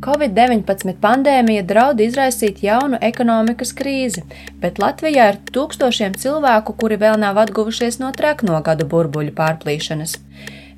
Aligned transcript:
Covid-19 0.00 0.94
pandēmija 0.96 1.60
draud 1.68 1.98
izraisīt 2.00 2.62
jaunu 2.64 2.96
ekonomikas 3.04 3.74
krīzi, 3.76 4.22
bet 4.62 4.80
Latvijā 4.80 5.26
ir 5.34 5.38
tūkstošiem 5.52 6.14
cilvēku, 6.22 6.72
kuri 6.80 6.96
vēl 7.02 7.18
nav 7.20 7.36
atguvušies 7.42 8.00
no 8.00 8.08
trekno 8.16 8.62
gadu 8.64 8.88
burbuļu 8.88 9.34
pārplīšanas. 9.36 10.16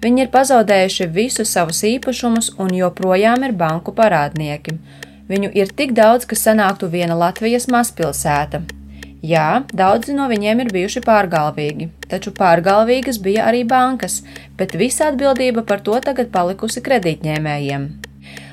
Viņi 0.03 0.25
ir 0.25 0.33
pazaudējuši 0.35 1.09
visus 1.15 1.55
savus 1.55 1.85
īpašumus 1.87 2.51
un 2.59 2.75
joprojām 2.75 3.47
ir 3.47 3.55
banku 3.55 3.95
parādnieki. 3.95 4.75
Viņu 5.31 5.55
ir 5.55 5.71
tik 5.71 5.95
daudz, 5.95 6.27
ka 6.27 6.35
sanāktu 6.35 6.91
viena 6.91 7.15
Latvijas 7.15 7.71
mazpilsēta. 7.71 8.65
Jā, 9.23 9.63
daudzi 9.71 10.19
no 10.19 10.27
viņiem 10.27 10.65
ir 10.65 10.75
bijuši 10.75 11.07
pārgalvīgi, 11.07 11.93
taču 12.11 12.35
pārgalvīgas 12.35 13.23
bija 13.23 13.47
arī 13.47 13.63
bankas, 13.63 14.25
bet 14.59 14.75
visa 14.75 15.13
atbildība 15.13 15.63
par 15.63 15.87
to 15.87 15.95
tagad 16.03 16.35
palikusi 16.35 16.83
kredītņēmējiem. 16.83 17.93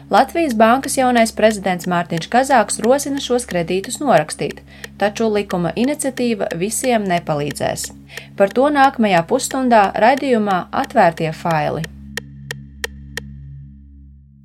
Latvijas 0.09 0.55
bankas 0.57 0.95
jaunais 0.97 1.31
prezidents 1.37 1.85
Mārtiņš 1.85 2.29
Kazāks 2.33 2.79
rosina 2.81 3.21
šos 3.21 3.43
kredītus 3.49 3.99
norakstīt, 4.01 4.63
taču 4.97 5.27
likuma 5.29 5.69
iniciatīva 5.77 6.47
visiem 6.57 7.05
nepalīdzēs. 7.05 7.91
Par 8.37 8.49
to 8.49 8.71
nākamajā 8.73 9.21
pusstundā 9.29 9.83
raidījumā 9.93 10.63
Atvērtie 10.81 11.29
faili. 11.29 11.85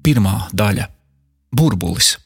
Pirmā 0.05 0.37
daļa- 0.53 0.91
burbulis. 1.57 2.24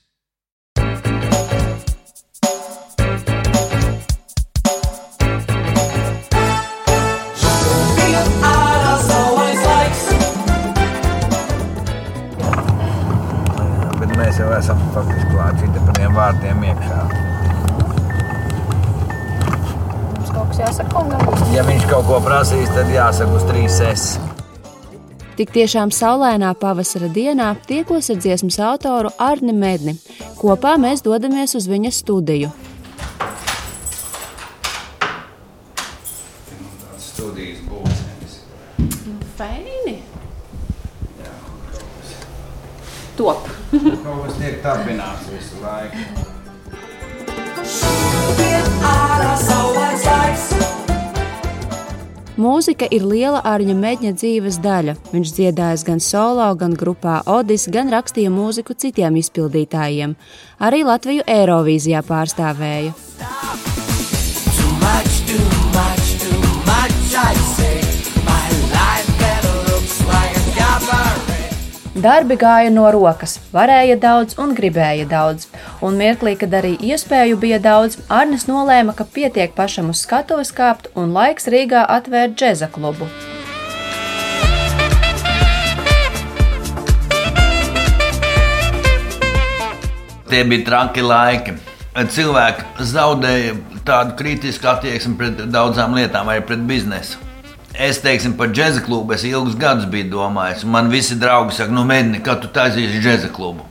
Mēs 14.38 14.47
jau 14.47 14.59
esam 14.59 14.78
faktiski 14.95 15.31
klāti 15.33 15.69
pa 15.75 15.92
tiem 15.97 16.14
vārtiem 16.14 16.62
iekšā. 16.62 16.98
Mums 20.14 20.30
kaut 20.30 20.48
kas 20.53 20.61
jāsaka 20.62 20.91
kungam. 20.92 21.20
Ja 21.55 21.64
viņš 21.67 21.86
kaut 21.91 22.06
ko 22.06 22.20
prasīs, 22.22 22.70
tad 22.75 22.91
jāsaka 22.92 23.34
uz 23.34 23.42
3S. 23.48 24.19
Tik 25.39 25.50
tiešām 25.55 25.91
saulainā 25.91 26.53
pavasara 26.58 27.08
dienā 27.08 27.56
tiekos 27.67 28.11
ar 28.11 28.19
dziesmas 28.19 28.58
autoru 28.58 29.11
Arni 29.19 29.53
Medni. 29.55 29.97
Kopā 30.39 30.77
mēs 30.78 31.02
dodamies 31.02 31.55
uz 31.58 31.67
viņa 31.70 31.92
studiju. 31.95 32.50
Mūzika 52.39 52.86
ir 52.94 53.03
liela 53.03 53.41
Arņa 53.50 53.75
Mēģņa 53.75 54.12
dzīves 54.14 54.61
daļa. 54.62 54.94
Viņš 55.11 55.33
dziedājis 55.34 55.83
gan 55.89 55.98
solo, 55.98 56.47
gan 56.61 56.77
grupā 56.78 57.17
Odis, 57.27 57.67
gan 57.75 57.91
rakstīja 57.91 58.30
mūziku 58.30 58.77
citiem 58.78 59.19
izpildītājiem. 59.19 60.14
Arī 60.62 60.84
Latviju 60.86 61.27
Eirovīzijā 61.27 62.05
pārstāvēja. 62.06 62.95
Too 63.19 63.67
Darbi 71.99 72.37
gāja 72.39 72.71
no 72.71 72.85
rokas, 72.95 73.33
varēja 73.51 73.97
daudz 73.99 74.37
un 74.39 74.53
gribēja 74.55 75.03
daudz, 75.11 75.49
un 75.83 75.97
mirklī, 75.99 76.37
kad 76.39 76.53
arī 76.55 76.77
iespēju 76.79 77.41
bija 77.43 77.59
daudz, 77.59 77.97
Arnis 78.07 78.45
nolēma, 78.47 78.95
ka 78.95 79.03
pietiek 79.03 79.51
pašam 79.57 79.91
uz 79.91 80.05
skatuves 80.05 80.55
kāpt 80.55 80.87
un 80.95 81.11
laiks 81.17 81.51
Rīgā 81.51 81.83
atvērt 81.97 82.39
džeza 82.39 82.70
klubu. 82.70 83.11
Tie 90.31 90.45
bija 90.47 90.69
traki 90.70 91.03
laiki. 91.03 91.58
Cilvēki 91.98 92.85
zaudēja 92.95 93.57
tādu 93.83 94.14
kritisku 94.20 94.70
attieksmi 94.70 95.19
pret 95.19 95.48
daudzām 95.51 95.98
lietām, 95.98 96.31
arī 96.31 96.47
pret 96.47 96.63
biznesu. 96.69 97.27
Es 97.78 98.00
teiksim, 98.02 98.33
par 98.34 98.48
džēza 98.50 98.80
klubu 98.83 99.14
es 99.14 99.22
ilgus 99.22 99.55
gadus 99.55 99.86
biju 99.86 100.08
domājis. 100.11 100.64
Man 100.66 100.89
visi 100.90 101.14
draugi 101.14 101.55
saka, 101.55 101.70
nu, 101.70 101.84
mēģini, 101.86 102.18
kad 102.27 102.40
tu 102.42 102.50
taisīsi 102.50 102.98
džēza 103.05 103.28
klubu. 103.30 103.62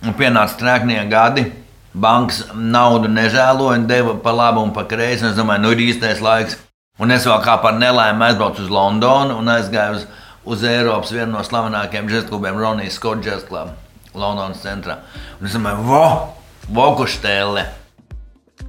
Un 0.00 0.16
pienāca 0.16 0.56
trēknie 0.56 1.02
gadi. 1.10 1.50
Bankas 1.92 2.46
naudu 2.56 3.10
nežēloja, 3.12 3.82
deva 3.90 4.14
pa 4.24 4.32
labu 4.32 4.62
un 4.64 4.72
pa 4.72 4.86
kreisi. 4.88 5.26
Es 5.28 5.36
domāju, 5.36 5.66
nu 5.66 5.74
ir 5.74 5.82
īstais 5.84 6.24
laiks. 6.24 6.56
Un 6.96 7.12
es 7.12 7.28
vēl 7.28 7.44
kā 7.44 7.58
par 7.60 7.76
nelaimi 7.76 8.24
aizbraucu 8.30 8.64
uz 8.64 8.72
Londonu 8.72 9.36
un 9.42 9.52
aizgāju 9.52 9.98
uz, 9.98 10.08
uz 10.48 10.64
Eiropas 10.72 11.12
vienu 11.12 11.34
no 11.34 11.44
slavenākajiem 11.44 12.08
džēza 12.08 12.30
klubiem, 12.32 12.56
Ronijas 12.56 12.96
Scott 12.96 13.20
Jazz 13.26 13.44
Club, 13.44 13.76
Londonas 14.16 14.64
centrā. 14.64 15.02
Un 15.42 15.52
es 15.52 15.60
domāju, 15.60 15.84
vo, 15.92 16.04
vokuštēle! 16.72 17.68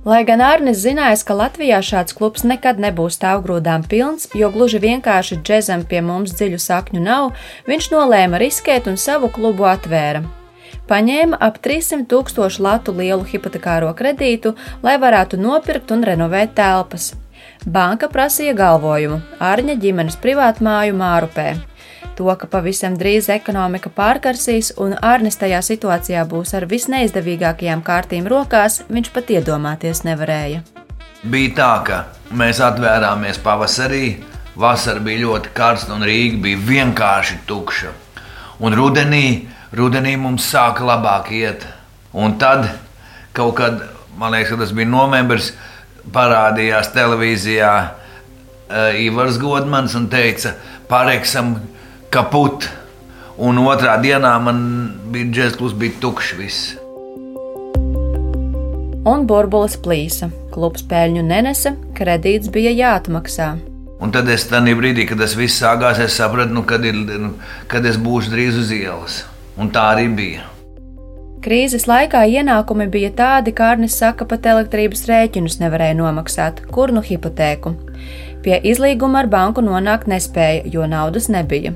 Lai 0.03 0.25
gan 0.27 0.41
Arnis 0.43 0.81
zinājis, 0.83 1.21
ka 1.23 1.35
Latvijā 1.39 1.77
šāds 1.79 2.11
klubs 2.17 2.41
nekad 2.43 2.75
nebūs 2.83 3.15
stāvgrūdām 3.15 3.85
pilns, 3.87 4.27
jo 4.35 4.49
gluži 4.51 4.81
vienkārši 4.83 5.37
džezam 5.47 5.85
pie 5.87 6.01
mums 6.03 6.33
dziļu 6.35 6.59
sakņu 6.59 7.03
nav, 7.05 7.29
viņš 7.69 7.87
nolēma 7.93 8.41
riskēt 8.43 8.89
un 8.91 8.99
savu 8.99 9.31
klubu 9.31 9.63
atvēra. 9.71 10.25
Paņēma 10.91 11.39
ap 11.39 11.61
300 11.63 12.03
tūkstošu 12.11 12.65
latu 12.65 12.91
lielu 12.97 13.23
hipotekāro 13.23 13.93
kredītu, 13.95 14.57
lai 14.83 14.97
varētu 14.99 15.39
nopirkt 15.39 15.95
un 15.95 16.03
renovēt 16.03 16.51
telpas. 16.59 17.13
Banka 17.63 18.11
prasīja 18.11 18.57
galvojumu- 18.59 19.21
Arņa 19.51 19.77
ģimenes 19.79 20.19
privātmāju 20.19 20.99
Mārupē. 20.99 21.53
To, 22.17 22.27
ka 22.37 22.47
pavisam 22.47 22.93
drīz 22.99 23.29
ekonomika 23.33 23.89
pārkarsīs 23.89 24.73
un 24.77 24.93
Arnis 25.01 25.39
tajā 25.41 25.63
situācijā 25.65 26.21
būs 26.29 26.53
ar 26.53 26.67
visneizdevīgākajām 26.69 27.81
kārtīm 27.85 28.29
rokās, 28.29 28.83
viņš 28.93 29.09
pat 29.15 29.33
iedomāties 29.33 30.03
nevarēja. 30.05 30.61
Bija 31.23 31.55
tā, 31.57 31.71
ka 31.87 31.97
mēs 32.35 32.61
atvērāmies 32.61 33.39
pavasarī, 33.41 34.05
vasara 34.59 35.01
bija 35.01 35.23
ļoti 35.23 35.53
karsta 35.57 35.95
un 35.95 36.05
Rīga 36.05 36.41
bija 36.43 36.61
vienkārši 36.69 37.41
tukša. 37.49 37.93
Un 38.63 38.77
rudenī, 38.77 39.47
rudenī 39.73 40.13
mums 40.19 40.45
sāka 40.51 40.85
labāk 40.85 41.31
iet. 41.33 41.65
Un 42.13 42.37
tad 42.37 42.67
kaut 43.33 43.55
kad, 43.57 43.81
man 44.17 44.35
liekas, 44.35 44.59
tas 44.59 44.73
bija 44.75 44.91
novembris, 44.91 45.53
parādījās 46.13 46.91
televīzijā 46.93 47.73
uh, 47.81 49.01
Ivars 49.01 49.39
Godmans 49.41 49.95
un 49.97 50.09
teica, 50.11 50.53
pareksam, 50.91 51.55
kaput. 52.13 52.69
Un 53.41 53.57
otrā 53.65 53.97
dienā 54.01 54.35
man 54.43 54.61
bija 55.13 55.31
džeklis, 55.33 55.73
bija 55.77 55.97
tukšs 56.03 56.33
viss. 56.37 56.71
Un 59.09 59.25
burbulis 59.27 59.75
plīsa. 59.83 60.29
Klubs 60.53 60.85
peļņu 60.87 61.25
nenesa, 61.25 61.73
kredīts 61.97 62.51
bija 62.53 62.71
jāatmaksā. 62.77 63.49
Un 64.03 64.11
tad 64.13 64.29
es 64.29 64.45
tajā 64.51 64.75
brīdī, 64.77 65.07
kad 65.09 65.21
tas 65.23 65.33
viss 65.39 65.57
sākās, 65.63 65.99
es 66.03 66.15
sapratu, 66.19 66.53
nu, 66.53 66.63
kad, 66.67 66.85
ir, 66.85 66.95
nu, 66.95 67.33
kad 67.71 67.85
es 67.89 67.97
būšu 67.97 68.33
drīz 68.35 68.59
uz 68.61 68.71
ielas. 68.75 69.23
Un 69.57 69.71
tā 69.73 69.89
arī 69.95 70.09
bija. 70.13 70.49
Krīzes 71.43 71.89
laikā 71.89 72.21
ienākumi 72.37 72.87
bija 72.91 73.09
tādi, 73.17 73.51
kā 73.55 73.73
Arnis 73.73 73.97
saka, 73.99 74.27
pat 74.29 74.45
elektrības 74.47 75.03
rēķinus 75.09 75.57
nevarēja 75.59 75.97
nomaksāt, 75.99 76.61
kur 76.71 76.93
nu 76.95 77.03
hipotēku. 77.03 77.73
Pie 78.43 78.59
izlīguma 78.71 79.23
ar 79.23 79.31
banku 79.31 79.63
nonākt 79.63 80.07
nespēja, 80.11 80.63
jo 80.71 80.87
naudas 80.87 81.27
nebija. 81.31 81.73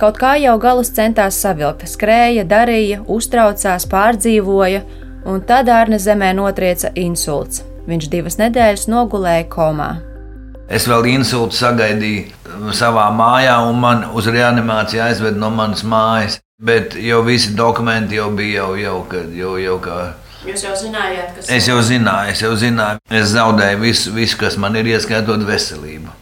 Kaut 0.00 0.20
kā 0.20 0.34
jau 0.40 0.56
galus 0.60 0.92
centās 0.96 1.38
savilkt, 1.42 1.86
skrēja, 1.88 2.44
darīja, 2.48 3.02
uztraucās, 3.08 3.88
pārdzīvoja, 3.90 4.84
un 5.28 5.42
tad 5.46 5.68
ārne 5.72 5.98
zemē 6.00 6.32
notrieca 6.38 6.92
insults. 6.94 7.64
Viņš 7.88 8.08
divas 8.12 8.38
nedēļas 8.40 8.86
nogulēja 8.92 9.48
komā. 9.50 9.90
Es 10.70 10.86
vēl 10.86 11.08
insultu 11.10 11.56
sagaidīju 11.58 12.72
savā 12.76 13.08
mājā, 13.14 13.56
un 13.66 13.80
man 13.82 14.04
uz 14.14 14.28
reanimāciju 14.30 15.02
aizveda 15.08 15.40
no 15.40 15.50
manas 15.50 15.82
mājas. 15.82 16.38
Bet 16.60 16.92
jau 17.00 17.22
visi 17.24 17.54
dokumenti 17.56 18.18
jau 18.18 18.28
bija 18.36 18.66
jau, 18.76 18.76
jau, 18.76 19.22
jau, 19.32 19.54
jau 19.58 19.76
kā. 19.80 20.00
Jūs 20.44 20.62
jau 20.64 20.74
zinājāt, 20.76 21.32
kas 21.36 21.48
es 21.56 21.66
jau 21.68 21.78
zināju, 21.84 22.32
es 22.32 22.42
jau 22.44 22.52
zināju. 22.56 23.00
Es 23.12 23.32
zaudēju 23.32 23.80
visu, 23.80 24.12
visu 24.16 24.38
kas 24.40 24.56
man 24.60 24.76
ir, 24.76 24.88
ieskaitot 24.92 25.44
veselību. 25.48 26.12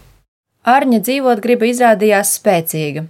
Arņa 0.69 1.03
dzīvot 1.07 1.43
griba 1.43 1.69
izrādījās 1.71 2.37
spēcīga. 2.39 3.05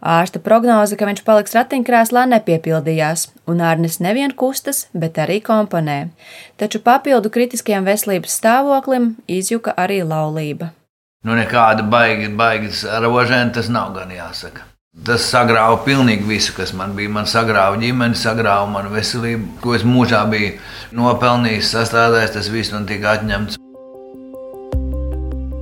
Ārsta 0.00 0.40
prognoze, 0.40 0.96
ka 0.96 1.04
viņš 1.04 1.20
paliks 1.26 1.54
ratiņkrēslā, 1.58 2.24
nepiepildījās, 2.32 3.26
un 3.50 3.60
Arnis 3.60 3.98
nevien 4.00 4.32
kustas, 4.32 4.86
bet 4.96 5.20
arī 5.20 5.42
komponē. 5.44 6.08
Taču 6.56 6.80
papildu 6.80 7.28
kritiskiem 7.32 7.84
veselības 7.84 8.38
stāvoklim 8.40 9.14
izjuka 9.28 9.76
arī 9.76 10.00
laulība. 10.00 10.72
Nu, 11.20 11.36
nekāda 11.36 11.84
baigi, 11.84 12.30
baigi 12.32 12.72
rožēna 13.04 13.52
tas 13.52 13.68
nav 13.68 13.92
gan 13.98 14.12
jāsaka. 14.14 14.64
Tas 15.04 15.22
sagrāva 15.28 15.76
pilnīgi 15.84 16.24
visu, 16.26 16.54
kas 16.56 16.72
man 16.74 16.96
bija. 16.96 17.12
Man 17.12 17.28
sagrāva 17.28 17.76
ģimeni, 17.78 18.16
sagrāva 18.16 18.64
manu 18.72 18.90
veselību, 18.94 19.60
ko 19.60 19.76
es 19.76 19.84
mūžā 19.86 20.24
biju 20.32 20.56
nopelnījis, 20.96 21.74
sastādājis. 21.76 22.34
Tas 22.38 22.48
viss 22.50 22.72
man 22.74 22.88
tika 22.88 23.18
atņemts. 23.18 23.60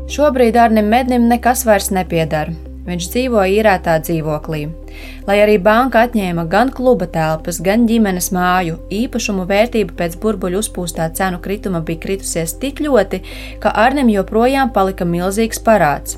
Šobrīd 0.08 0.56
Arnim 0.56 0.88
Mednim 0.88 1.29
nekas 1.29 1.67
vairs 1.69 1.90
nepiedara. 1.93 2.68
Viņš 2.88 3.08
dzīvo 3.12 3.43
īrētā 3.52 3.99
dzīvoklī. 4.00 4.62
Lai 5.29 5.37
arī 5.43 5.58
banka 5.61 6.06
atņēma 6.06 6.46
gan 6.49 6.70
kluba 6.73 7.08
telpas, 7.12 7.58
gan 7.64 7.85
ģimenes 7.90 8.31
māju, 8.32 8.79
īpašumu 8.88 9.44
vērtība 9.50 9.96
pēc 9.99 10.17
burbuļu 10.23 10.62
uzpūstā 10.62 11.11
cenu 11.19 11.43
krituma 11.44 11.82
bija 11.85 12.00
kritusies 12.06 12.56
tik 12.62 12.81
ļoti, 12.87 13.20
ka 13.61 13.75
Arnim 13.85 14.08
joprojām 14.14 14.73
palika 14.73 15.05
milzīgs 15.05 15.61
parāds. 15.67 16.17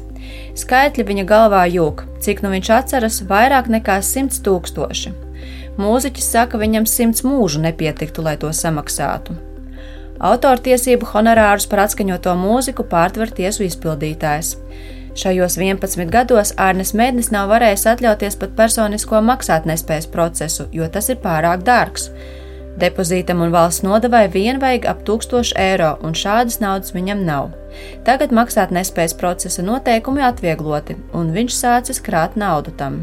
Skaitļi 0.61 1.07
viņa 1.09 1.27
galvā 1.27 1.65
jūg, 1.73 2.05
cik 2.23 2.45
nu 2.45 2.55
viņš 2.55 2.71
atceras, 2.77 3.21
vairāk 3.27 3.71
nekā 3.73 3.99
simts 4.07 4.39
tūkstoši. 4.47 5.15
Mūziķis 5.81 6.33
saka, 6.37 6.61
viņam 6.61 6.87
simts 6.87 7.25
mūžu 7.27 7.63
nepietiktu, 7.65 8.23
lai 8.23 8.37
to 8.39 8.51
samaksātu. 8.55 9.35
Autortiesību 10.21 11.09
honorārus 11.15 11.67
par 11.71 11.87
atskaņoto 11.87 12.35
mūziku 12.37 12.85
pārtver 12.87 13.31
tiesu 13.33 13.65
izpildītājs. 13.65 14.55
Šajos 15.19 15.57
11 15.59 16.11
gados 16.11 16.53
Ārnes 16.55 16.93
Mēdnis 16.95 17.33
nav 17.35 17.51
varējis 17.51 17.87
atļauties 17.95 18.37
pat 18.39 18.53
personisko 18.59 19.19
maksātnespējas 19.27 20.07
procesu, 20.13 20.69
jo 20.73 20.87
tas 20.89 21.11
ir 21.11 21.19
pārāk 21.25 21.65
dārgs. 21.67 22.11
Depozītam 22.81 23.43
un 23.43 23.51
valsts 23.53 23.83
nodevai 23.85 24.29
vien 24.31 24.61
vajag 24.63 24.87
ap 24.89 25.03
1000 25.05 25.53
eiro, 25.59 25.97
un 26.07 26.15
šādas 26.15 26.61
naudas 26.63 26.95
viņam 26.95 27.25
nav. 27.27 27.51
Tagad 28.07 28.33
maksātnespējas 28.33 29.17
procesa 29.19 29.67
noteikumi 29.67 30.23
atviegloti, 30.25 30.97
un 31.13 31.35
viņš 31.35 31.57
sācis 31.59 32.01
krāt 32.07 32.39
naudu 32.39 32.73
tam. 32.79 33.03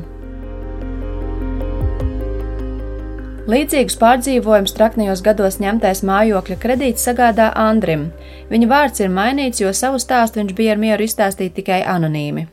Līdzīgus 3.47 3.95
pārdzīvojumus 4.01 4.73
traknajos 4.75 5.21
gados 5.23 5.55
ņemtais 5.63 6.01
mājokļa 6.03 6.57
kredīts 6.59 7.05
sagādā 7.07 7.45
Andrim. 7.55 8.09
Viņa 8.49 8.67
vārds 8.67 8.99
ir 8.99 9.13
mainīts, 9.15 9.61
jo 9.63 9.71
savu 9.71 10.01
stāstu 10.03 10.41
viņš 10.41 10.51
bija 10.57 10.75
ar 10.75 10.81
mieru 10.81 11.07
izstāstīt 11.07 11.55
tikai 11.55 11.77
anonīmi. 11.87 12.49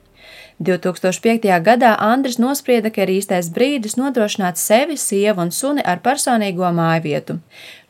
2005. 0.62 1.50
gadā 1.67 1.96
Andris 1.99 2.38
nosprieda, 2.38 2.93
ka 2.94 3.02
ir 3.02 3.17
īstais 3.17 3.49
brīdis 3.50 3.96
nodrošināt 3.99 4.61
sevi, 4.62 4.94
sievu 4.94 5.43
un 5.43 5.50
suni 5.50 5.82
ar 5.82 5.99
personīgo 5.99 6.70
mājvietu. 6.70 7.40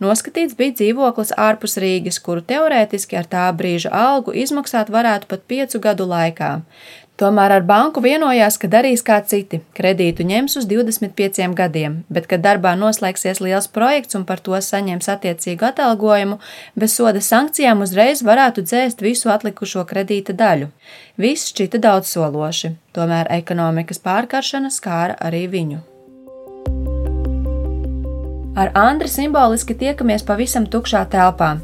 Noskatīts 0.01 0.57
bija 0.57 0.73
dzīvoklis 0.81 1.35
ārpus 1.37 1.77
Rīgas, 1.77 2.23
kuru 2.25 2.41
teorētiski 2.41 3.21
ar 3.21 3.29
tā 3.29 3.45
brīža 3.53 3.93
algu 3.93 4.33
izmaksāt 4.33 4.89
varētu 4.89 5.29
pat 5.29 5.45
piecu 5.45 5.83
gadu 5.85 6.09
laikā. 6.09 6.55
Tomēr 7.15 7.53
ar 7.55 7.63
banku 7.63 8.03
vienojās, 8.03 8.57
ka 8.59 8.67
darīs 8.67 9.05
kā 9.07 9.21
citi- 9.23 9.61
kredītu 9.79 10.27
ņems 10.27 10.57
uz 10.59 10.67
25 10.67 11.55
gadiem, 11.55 12.03
bet, 12.11 12.27
kad 12.27 12.43
darbā 12.43 12.75
noslēgsies 12.75 13.41
liels 13.41 13.69
projekts 13.69 14.17
un 14.19 14.25
par 14.25 14.41
to 14.41 14.51
saņems 14.51 15.07
attiecīgu 15.15 15.63
atalgojumu, 15.71 16.41
bez 16.77 16.93
soda 16.93 17.21
sankcijām 17.21 17.87
uzreiz 17.87 18.23
varētu 18.23 18.67
dzēst 18.67 19.01
visu 19.01 19.31
atlikušo 19.31 19.87
kredīta 19.87 20.35
daļu. 20.35 20.69
Viss 21.17 21.53
šķita 21.53 21.79
daudz 21.79 22.11
sološi, 22.11 22.75
tomēr 22.93 23.31
ekonomikas 23.31 23.99
pārkaršana 23.99 24.71
skāra 24.71 25.15
arī 25.21 25.47
viņu. 25.49 25.94
Ar 28.55 28.71
Andri 28.79 29.09
simboliski 29.11 29.75
tiekamies 29.75 30.23
pavisam 30.23 30.69
tukšā 30.71 31.01
telpā. 31.11 31.57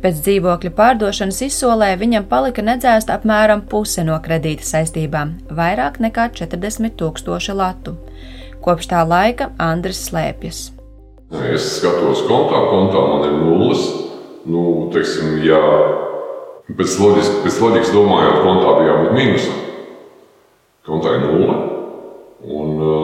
Pēc 0.00 0.22
dzīvokļa 0.24 0.70
pārdošanas 0.78 1.42
izsolē 1.44 1.90
viņam 2.00 2.24
palika 2.30 2.62
nedzēsta 2.64 3.18
apmēram 3.18 3.66
puse 3.68 4.00
no 4.08 4.16
kredīta 4.24 4.64
saistībām- 4.64 5.34
vairāk 5.58 5.98
nekā 6.00 6.30
40 6.40 6.96
tūkstoši 6.96 7.56
latu. 7.58 7.98
Kopš 8.64 8.88
tā 8.88 9.04
laika 9.04 9.50
Andris 9.58 10.00
slēpjas. 10.08 10.70
Es 11.52 11.68
skatos 11.76 12.24
kontā, 12.24 12.64
kontā 12.72 13.04
man 13.10 13.28
ir 13.28 13.36
nulles. 13.44 13.84
Nu, 14.46 14.88
teiksim, 14.90 15.44
ja 15.44 15.60
pēc 16.72 16.96
loģikas, 16.96 17.28
pēc 17.44 17.60
loģikas 17.60 17.92
domājot, 17.92 18.40
kontā 18.46 18.78
bija 18.78 18.94
jābūt 18.94 19.12
mīnusam. 19.18 19.56
Kontā 20.88 21.12
ir 21.12 21.20
nulle. 21.28 21.56
Un, 22.40 22.80
uh, 22.80 22.97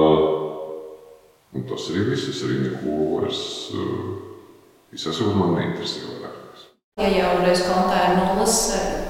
Un 1.54 1.66
tas 1.70 1.86
arī 1.92 2.08
viss. 2.10 2.28
Es 2.32 2.42
arī 2.46 2.60
neko 2.64 2.98
vairs 3.14 3.42
izsakot, 4.94 5.34
man 5.38 5.54
neinteresē 5.58 6.06
vairāk. 6.08 6.34
Ja 7.02 7.08
jau 7.10 7.30
reiz 7.42 7.64
kontā 7.66 8.00
ir 8.06 8.12
nulles, 8.20 8.58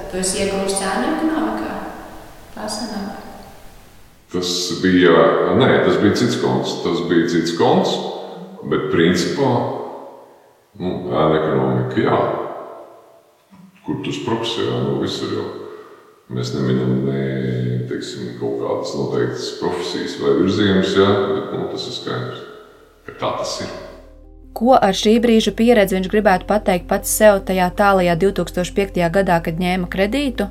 tu 0.09 0.17
esi 0.17 0.41
iegūst 0.41 0.79
cēnu 0.81 1.11
ekonomikā. 1.15 1.73
Tā 2.55 2.69
sanāk. 2.71 3.21
Tas 4.33 4.51
bija, 4.81 5.13
nē, 5.59 5.67
tas 5.85 5.99
bija 6.01 6.17
cits 6.17 6.39
konts. 6.41 6.79
Tas 6.85 7.03
bija 7.09 7.27
cits 7.29 7.53
konts, 7.59 7.93
bet 8.65 8.89
principā 8.93 9.51
nu, 10.81 10.95
ēna 11.13 11.37
ekonomika, 11.41 12.01
jā. 12.01 12.17
Kur 13.85 14.01
tu 14.05 14.13
spruksi, 14.13 14.65
jā, 14.65 14.81
nu 14.87 14.97
viss 15.03 15.21
ir 15.25 15.37
jau. 15.37 15.45
Mēs 16.33 16.55
neminam 16.55 17.03
ne 17.05 17.23
teiksim, 17.85 18.31
kaut 18.39 18.57
kādas 18.57 18.93
noteiktas 18.97 19.49
profesijas 19.59 20.15
vai 20.17 20.31
virzienas, 20.39 20.95
ja, 20.97 21.05
bet 21.29 21.51
nu, 21.53 21.67
tas 21.69 21.85
ir 21.85 21.93
skaidrs, 21.99 22.39
ka 23.05 23.13
tā 23.19 23.29
tas 23.43 23.51
ir. 23.61 23.75
Ko 24.57 24.73
ar 24.73 24.97
šī 24.97 25.19
brīža 25.21 25.53
pieredzi 25.53 25.99
viņš 25.99 26.09
gribētu 26.09 26.47
pateikt 26.49 26.87
pats 26.89 27.13
sev 27.13 27.43
tajā 27.45 27.69
tālajā 27.77 28.17
2005. 28.23 28.97
gadā, 29.19 29.37
kad 29.45 29.61
ņēma 29.61 29.91
kredītu? 29.91 30.49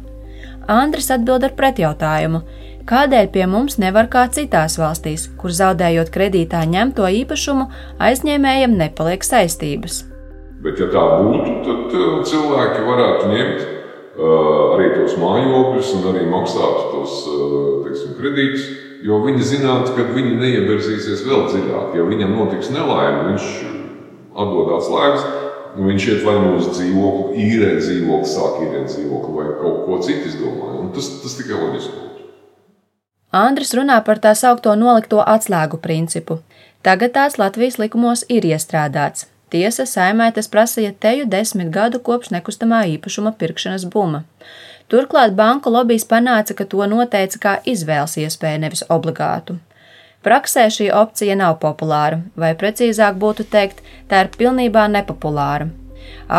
Andris 0.70 1.10
atbild 1.10 1.48
ar 1.48 1.58
pretjautājumu: 1.58 2.44
kādēļ 2.86 3.34
pie 3.34 3.50
mums 3.50 3.80
nevar 3.82 4.06
kā 4.12 4.28
citās 4.30 4.78
valstīs, 4.78 5.26
kur 5.40 5.50
zaudējot 5.50 6.14
kredītā 6.14 6.62
ņemto 6.70 7.10
īpašumu, 7.24 7.66
aizņēmējiem 7.98 8.78
nepaliek 8.78 9.26
saistības? 9.26 10.04
Bet, 10.62 10.78
ja 10.78 10.86
tā 10.94 11.02
būtu, 11.18 11.62
tad 11.66 11.98
uh, 11.98 12.20
cilvēki 12.24 12.84
varētu 12.86 13.32
ņemt 13.34 13.73
arī 14.14 14.90
tos 14.94 15.16
mājokļus 15.18 15.92
un 15.98 16.08
arī 16.12 16.24
maksātu 16.30 16.84
tos 16.92 17.20
teiksim, 17.86 18.16
kredītus. 18.18 18.66
Jo 19.04 19.18
viņi 19.20 19.44
zinātu, 19.44 19.92
ka 19.96 20.06
viņi 20.14 20.38
neievirzīsies 20.40 21.26
vēl 21.26 21.48
dziļāk. 21.50 21.96
Ja 21.98 22.06
viņam 22.08 22.36
notiks 22.38 22.70
nelaime, 22.72 23.34
viņš 23.34 23.48
atdod 24.32 24.70
atslēgas, 24.78 25.26
nu 25.76 25.90
viņš 25.90 26.06
iet 26.08 26.24
vai 26.24 26.38
nu 26.40 26.54
uz 26.56 26.70
dzīvokli, 26.70 27.44
īrē 27.44 27.74
dzīvokli, 27.82 28.30
sāk 28.30 28.62
īrēt 28.64 28.88
dzīvokli 28.88 29.36
vai 29.36 29.46
kaut 29.60 29.84
ko 29.84 30.00
citu 30.06 30.30
izdomāja. 30.30 30.78
Un 30.80 30.90
tas, 30.96 31.10
tas 31.20 31.36
tikai 31.36 31.58
loģiski 31.58 31.98
būtu. 31.98 32.24
Andris 33.34 33.74
runā 33.76 33.98
par 34.06 34.22
tā 34.22 34.32
saukto 34.38 34.72
nolikto 34.78 35.20
atslēgu 35.20 35.82
principu. 35.84 36.38
Tagad 36.86 37.16
tās 37.16 37.36
Latvijas 37.40 37.80
likumos 37.82 38.24
ir 38.30 38.46
iestrādāts. 38.46 39.26
Tiesa 39.54 39.84
saimē 39.86 40.32
tas 40.34 40.48
prasīja 40.50 40.90
teju 41.04 41.28
desmit 41.30 41.68
gadu 41.74 42.00
kopš 42.06 42.32
nekustamā 42.34 42.80
īpašuma 42.96 43.30
pirkšanas 43.38 43.84
buma. 43.92 44.24
Turklāt 44.90 45.36
banku 45.38 45.70
lobbyis 45.70 46.02
panāca, 46.10 46.56
ka 46.58 46.66
to 46.72 46.82
noteica 46.90 47.38
kā 47.44 47.52
izvēles 47.72 48.16
iespēju, 48.24 48.62
nevis 48.64 48.82
obligātu. 48.96 49.60
Praksē 50.26 50.64
šī 50.74 50.88
opcija 50.98 51.36
nav 51.38 51.60
populāra, 51.62 52.18
vai 52.34 52.50
precīzāk 52.58 53.14
būtu 53.22 53.46
teikt, 53.54 53.84
tā 54.10 54.24
ir 54.24 54.32
pilnībā 54.34 54.88
nepopulāra. 54.90 55.70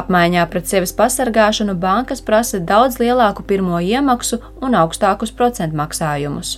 Apmaiņā 0.01 0.43
pret 0.51 0.67
sevis 0.67 0.91
pasargāšanu 0.99 1.77
bankas 1.79 2.19
prasa 2.21 2.59
daudz 2.59 2.99
lielāku 2.99 3.47
pirmo 3.47 3.79
iemaksu 3.79 4.41
un 4.59 4.75
augstākus 4.81 5.31
procentu 5.39 5.79
maksājumus 5.79 6.57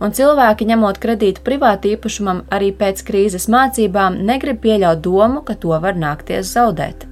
un 0.00 0.12
cilvēki, 0.12 0.68
ņemot 0.70 1.00
kredītu 1.02 1.42
privāti 1.46 1.94
īpašumam, 1.96 2.44
arī 2.52 2.72
pēc 2.76 3.02
krīzes 3.08 3.48
mācībām, 3.52 4.20
negrib 4.28 4.62
pieļaut 4.64 5.02
domu, 5.04 5.42
ka 5.46 5.54
to 5.54 5.76
var 5.82 5.98
nākties 5.98 6.52
zaudēt. 6.52 7.06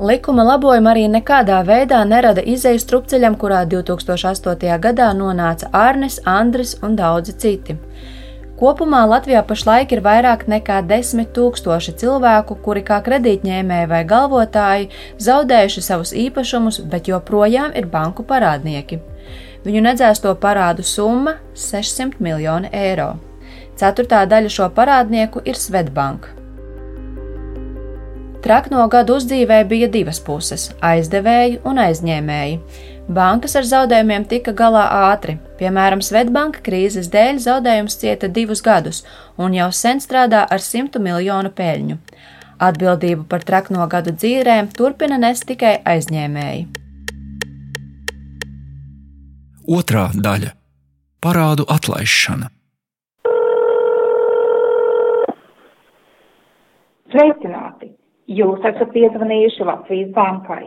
Likuma 0.00 0.46
labojumi 0.48 0.88
arī 0.88 1.02
nekādā 1.12 1.58
veidā 1.68 1.98
nerada 2.08 2.40
izēju 2.40 2.80
strupceļam, 2.80 3.34
kurā 3.36 3.66
2008. 3.68 4.78
gadā 4.80 5.10
nonāca 5.12 5.68
Arnis, 5.76 6.16
Andris 6.24 6.78
un 6.80 6.96
daudzi 6.96 7.36
citi. 7.36 7.76
Kopumā 8.60 9.02
Latvijā 9.08 9.42
pašlaik 9.44 9.92
ir 9.92 10.00
vairāk 10.04 10.46
nekā 10.48 10.80
10 10.88 11.28
tūkstoši 11.36 11.94
cilvēku, 12.00 12.56
kuri 12.64 12.82
kā 12.84 13.02
kredītņēmēji 13.04 13.92
vai 13.92 14.00
galvotāji 14.08 14.90
zaudējuši 15.28 15.84
savus 15.84 16.16
īpašumus, 16.16 16.80
bet 16.92 17.08
joprojām 17.08 17.76
ir 17.76 17.88
banku 17.88 18.24
parādnieki. 18.24 19.00
Viņu 19.64 19.80
nedzēsto 19.84 20.34
parādu 20.40 20.82
summa- 20.82 21.36
600 21.54 22.20
miljoni 22.20 22.70
eiro. 22.72 23.16
Ceturtā 23.76 24.26
daļa 24.28 24.48
šo 24.48 24.70
parādnieku 24.76 25.42
ir 25.44 25.54
Svetbank. 25.54 26.28
Trakno 28.40 28.88
gadu 28.88 29.18
uzdzīvē 29.20 29.58
bija 29.68 29.88
divas 29.92 30.20
puses- 30.20 30.70
aizdevēji 30.92 31.60
un 31.64 31.76
aizņēmēji. 31.76 32.58
Bankas 33.08 33.56
ar 33.56 33.62
zaudējumiem 33.62 34.26
tika 34.28 34.52
galā 34.52 34.86
ātri, 35.12 35.38
piemēram, 35.58 36.00
Svetbanka 36.00 36.62
krīzes 36.62 37.10
dēļ 37.10 37.36
zaudējums 37.46 37.98
cieta 38.00 38.28
divus 38.28 38.62
gadus 38.62 39.04
un 39.36 39.52
jau 39.52 39.70
sen 39.72 39.98
strādā 39.98 40.46
ar 40.50 40.58
100 40.58 40.98
miljonu 40.98 41.50
peļņu. 41.50 41.98
Atbildību 42.60 43.28
par 43.28 43.40
trakno 43.40 43.86
gadu 43.88 44.12
dzīvēm 44.12 44.72
turpina 44.72 45.18
nest 45.18 45.44
tikai 45.44 45.82
aizņēmēji. 45.84 46.79
Otrā 49.70 50.08
daļa 50.10 50.48
parādu 51.22 51.62
atlaišana. 51.70 52.48
Sveicināti! 57.12 57.92
Jūs 58.26 58.66
esat 58.66 58.90
piezvanījuši 58.96 59.68
Latvijas 59.68 60.08
bankai. 60.16 60.64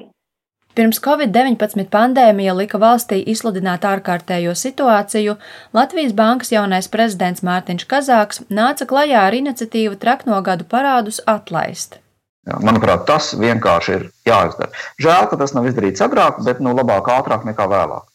Pirms 0.80 1.02
Covid-19 1.04 1.90
pandēmija 1.92 2.54
lika 2.56 2.80
valstī 2.80 3.20
izsludināt 3.34 3.84
ārkārtējo 3.90 4.56
situāciju, 4.62 5.36
Latvijas 5.76 6.16
bankas 6.16 6.54
jaunais 6.56 6.88
prezidents 6.96 7.44
Mārtiņš 7.44 7.88
Kazāks 7.92 8.42
nāca 8.48 8.88
klajā 8.88 9.26
ar 9.28 9.36
iniciatīvu 9.36 10.00
traknogadu 10.00 10.70
parādus 10.72 11.20
atlaist. 11.28 12.00
Jā, 12.48 12.56
manuprāt, 12.64 13.04
tas 13.12 13.34
vienkārši 13.36 14.00
ir 14.00 14.10
jāizdara. 14.32 14.72
Žēl, 15.04 15.28
ka 15.28 15.44
tas 15.44 15.52
nav 15.60 15.68
izdarīts 15.68 16.08
agrāk, 16.08 16.40
bet 16.48 16.64
nu, 16.64 16.72
labāk 16.80 17.12
ātrāk 17.20 17.44
nekā 17.52 17.68
vēlāk. 17.68 18.08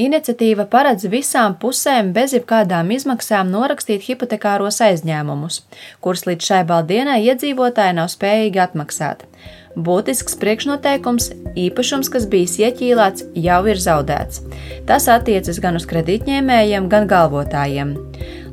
Iniciatīva 0.00 0.64
paredz 0.72 1.04
visām 1.12 1.58
pusēm 1.60 2.14
bez 2.16 2.32
jebkādām 2.32 2.88
izmaksām 2.94 3.50
norakstīt 3.52 4.06
hipotekāros 4.06 4.80
aizņēmumus, 4.86 5.58
kurus 6.00 6.24
līdz 6.24 6.48
šai 6.48 6.60
baldienai 6.70 7.18
iedzīvotāji 7.26 7.98
nav 7.98 8.08
spējīgi 8.08 8.62
atmaksāt. 8.64 9.26
Būtisks 9.76 10.38
priekšnoteikums- 10.40 11.28
īpašums, 11.66 12.08
kas 12.08 12.24
bijis 12.24 12.56
ieķīlāts, 12.56 13.26
jau 13.34 13.60
ir 13.68 13.76
zaudēts. 13.76 14.40
Tas 14.86 15.08
attiecas 15.08 15.60
gan 15.60 15.76
uz 15.76 15.84
kredītņēmējiem, 15.84 16.88
gan 16.88 17.06
galvotājiem. 17.06 17.92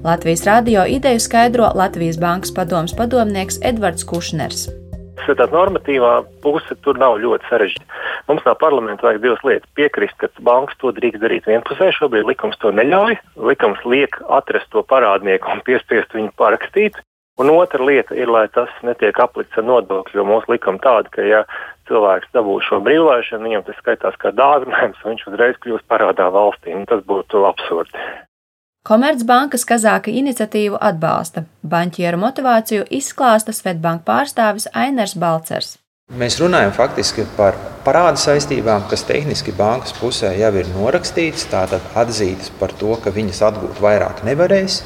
Latvijas 0.03 0.45
radio 0.45 0.83
ideju 0.83 1.19
skaidro 1.19 1.71
Latvijas 1.73 2.17
Bankas 2.17 2.51
padomas 2.51 2.93
padomnieks 2.93 3.59
Edvards 3.61 4.03
Kušners. 4.03 4.67
Tā 5.27 5.45
normatīvā 5.51 6.13
puse 6.43 6.75
tur 6.83 6.97
nav 7.01 7.17
ļoti 7.21 7.49
sarežģīta. 7.49 7.99
Mums 8.29 8.45
no 8.47 8.55
parlamenta 8.61 9.07
vajag 9.07 9.21
divas 9.23 9.43
lietas. 9.45 9.69
Piekrist, 9.77 10.15
ka 10.21 10.29
bankas 10.45 10.79
to 10.81 10.93
drīkst 10.95 11.21
darīt 11.21 11.49
vienpusēji, 11.49 11.97
šobrīd 11.99 12.27
likums 12.29 12.57
to 12.61 12.71
neļauj. 12.75 13.19
Likums 13.49 13.83
liek 13.85 14.17
atrast 14.39 14.71
to 14.73 14.83
parādnieku 14.83 15.51
un 15.53 15.61
piespiest 15.67 16.15
viņu 16.15 16.33
parakstīt. 16.39 16.99
Un 17.39 17.53
otra 17.53 17.85
lieta 17.85 18.15
ir, 18.19 18.27
lai 18.27 18.47
tas 18.51 18.71
netiek 18.83 19.15
aplikts 19.23 19.55
ar 19.59 19.63
nodokļu, 19.63 20.17
jo 20.19 20.25
mūsu 20.27 20.51
likuma 20.51 20.81
tāda, 20.83 21.07
ka 21.13 21.23
ja 21.23 21.45
cilvēks 21.87 22.33
dabū 22.35 22.57
šo 22.67 22.81
brīvlaišanu, 22.83 23.47
viņam 23.47 23.63
tas 23.67 23.77
skaitās 23.79 24.17
kā 24.19 24.33
dāvinājums, 24.35 24.99
un 25.05 25.13
viņš 25.13 25.29
uzreiz 25.31 25.61
kļūst 25.63 25.87
parādā 25.87 26.27
valstī, 26.35 26.75
un 26.75 26.83
tas 26.89 27.05
būtu 27.07 27.45
absurdi. 27.47 27.95
Komercbankas 28.89 29.67
Kazāka 29.69 30.09
iniciatīvu 30.09 30.79
atbalsta. 30.81 31.43
Banķieru 31.61 32.17
motivāciju 32.23 32.87
izklāsta 32.97 33.53
Svetbanka 33.53 34.01
pārstāvis 34.07 34.65
Ainers 34.73 35.13
Balcers. 35.13 35.75
Mēs 36.17 36.39
runājam 36.41 36.73
faktiski 36.73 37.27
par 37.35 37.53
parādu 37.85 38.17
saistībām, 38.17 38.87
kas 38.89 39.05
tehniski 39.05 39.53
bankas 39.53 39.93
pusē 39.93 40.31
jau 40.39 40.49
ir 40.57 40.71
norakstītas, 40.73 41.45
tātad 41.51 41.85
atzītas 42.01 42.49
par 42.57 42.73
to, 42.81 42.95
ka 43.03 43.13
viņas 43.13 43.43
atgūt 43.51 43.83
vairāk 43.85 44.25
nevarēs. 44.25 44.79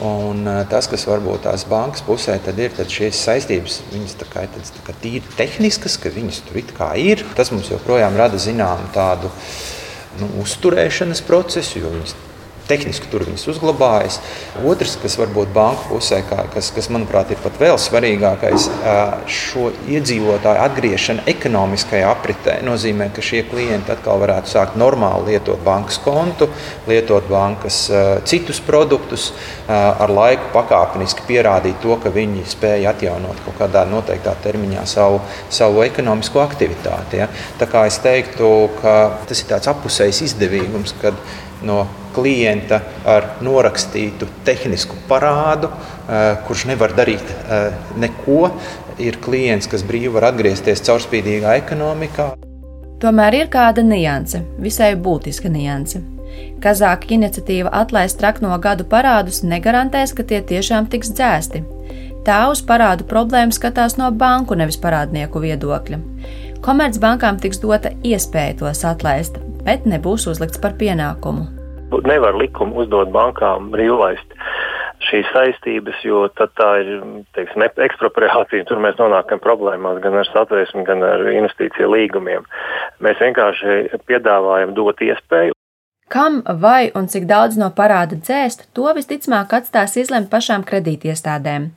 Un 0.00 0.48
tas, 0.72 0.88
kas 0.88 1.04
varbūt 1.12 1.44
tās 1.44 1.68
bankas 1.68 2.08
pusē 2.08 2.40
ir, 2.40 2.72
tad 2.80 2.88
šīs 2.88 3.20
saistības 3.28 3.82
viņas 3.92 4.18
tā 4.24 4.32
kā, 4.32 4.48
tā, 4.48 4.64
tā 4.78 4.88
kā 4.88 4.96
tīri 5.04 5.36
tehniskas, 5.36 6.00
ka 6.00 6.16
viņas 6.16 6.40
tur 6.48 6.62
it 6.64 6.72
kā 6.80 6.94
ir. 6.96 7.28
Tas 7.36 7.52
mums 7.52 7.68
joprojām 7.68 8.16
rada 8.16 8.40
zināmu 8.40 8.88
tādu 8.96 9.28
nu, 10.24 10.38
uzturēšanas 10.40 11.26
procesu, 11.28 11.82
jo 11.84 11.96
viņas 12.00 12.20
tehniski 12.68 13.08
tur 13.12 13.24
viņas 13.26 13.46
uzglabājas. 13.52 14.18
Otrs, 14.68 14.96
kas 15.02 15.16
varbūt 15.20 15.52
banku 15.54 15.88
pusē, 15.90 16.22
kas, 16.26 16.70
kas 16.74 16.88
manuprāt 16.92 17.32
ir 17.34 17.40
pat 17.42 17.58
vēl 17.60 17.78
svarīgākais, 17.80 18.68
šo 19.26 19.70
iedzīvotāju 19.92 20.62
atgriešana 20.66 21.26
ekonomiskajā 21.32 22.10
apritē 22.12 22.58
nozīmē, 22.66 23.10
ka 23.14 23.24
šie 23.24 23.42
klienti 23.50 23.92
atkal 23.94 24.20
varētu 24.22 24.52
sākt 24.54 24.78
normāli 24.80 25.34
lietot 25.34 25.62
bankas 25.64 25.98
kontu, 26.02 26.48
lietot 26.90 27.28
bankas 27.30 27.84
citus 28.28 28.62
produktus, 28.64 29.30
ar 29.68 30.12
laiku 30.12 30.52
pakāpeniski 30.54 31.26
pierādīt 31.28 31.80
to, 31.82 31.96
ka 32.02 32.12
viņi 32.14 32.46
spēja 32.52 32.92
atjaunot 32.94 33.42
kaut 33.46 33.58
kādā 33.60 33.84
noteiktā 33.90 34.34
termiņā 34.44 34.86
savu, 34.88 35.20
savu 35.52 35.82
ekonomisko 35.86 36.42
aktivitāti. 36.44 37.22
Ja? 37.22 37.30
Tā 37.60 37.68
kā 37.70 37.86
es 37.90 37.98
teiktu, 38.02 38.52
ka 38.80 38.94
tas 39.28 39.42
ir 39.42 39.50
tāds 39.50 39.70
apusējs 39.72 40.22
izdevīgums, 40.28 40.94
kad 41.02 41.18
no 41.66 41.84
klienta 42.14 42.80
ar 43.08 43.28
norakstītu 43.44 44.28
tehnisku 44.44 44.96
parādu, 45.08 45.70
eh, 45.72 46.36
kurš 46.46 46.66
nevar 46.70 46.94
darīt 46.96 47.24
eh, 47.32 47.72
neko. 47.96 48.50
Ir 49.02 49.16
klients, 49.24 49.66
kas 49.66 49.82
brīvi 49.88 50.12
var 50.12 50.28
atgriezties 50.28 50.82
caurspīdīgā 50.86 51.56
ekonomikā. 51.62 52.32
Tomēr 53.02 53.34
ir 53.34 53.48
kāda 53.50 53.82
nianse, 53.82 54.42
visai 54.62 54.92
būtiska 54.94 55.50
nianse. 55.50 56.02
Kazāka 56.62 57.08
iniciatīva 57.16 57.72
atlaist 57.72 58.18
trakno 58.20 58.52
gadu 58.62 58.84
parādus 58.88 59.42
negarantēs, 59.42 60.12
ka 60.14 60.22
tie 60.22 60.42
tiešām 60.52 60.86
tiks 60.92 61.10
dzēsti. 61.16 61.64
Tā 62.26 62.38
uz 62.52 62.62
parādu 62.62 63.08
problēmu 63.08 63.52
skatās 63.56 63.96
no 63.98 64.12
banku, 64.12 64.54
nevis 64.54 64.78
parādnieku 64.78 65.42
viedokļa. 65.42 65.98
Komercbankām 66.62 67.40
tiks 67.42 67.58
dota 67.64 67.90
iespēja 68.06 68.60
tos 68.60 68.84
atlaist, 68.86 69.40
bet 69.66 69.88
nebūs 69.88 70.28
uzlikts 70.30 70.62
par 70.62 70.78
pienākumu 70.78 71.61
nevar 72.08 72.36
likumu 72.38 72.82
uzdot 72.82 73.12
bankām 73.14 73.70
brīvlaist 73.72 74.36
šīs 75.08 75.30
saistības, 75.34 75.98
jo 76.06 76.26
tad 76.38 76.52
tā 76.58 76.68
ir 76.82 76.92
teiksim, 77.36 77.64
ekspropriācija. 77.86 78.66
Tur 78.68 78.80
mēs 78.82 78.98
nonākam 79.00 79.40
problēmās 79.42 79.98
gan 80.04 80.20
ar 80.20 80.28
satvērsmi, 80.30 80.84
gan 80.86 81.02
ar 81.06 81.24
investīciju 81.32 81.90
līgumiem. 81.90 82.46
Mēs 83.02 83.18
vienkārši 83.22 83.98
piedāvājam 84.06 84.76
dot 84.78 85.02
iespēju. 85.02 85.56
Kam, 86.12 86.42
vai 86.60 86.90
un 86.98 87.06
cik 87.08 87.24
daudz 87.24 87.56
no 87.56 87.70
parāda 87.72 88.18
dzēst, 88.20 88.66
to 88.76 88.90
visticamāk 88.92 89.54
atstās 89.56 89.96
izlemt 89.96 90.28
pašām 90.32 90.64
kredītiestādēm. 90.68 91.70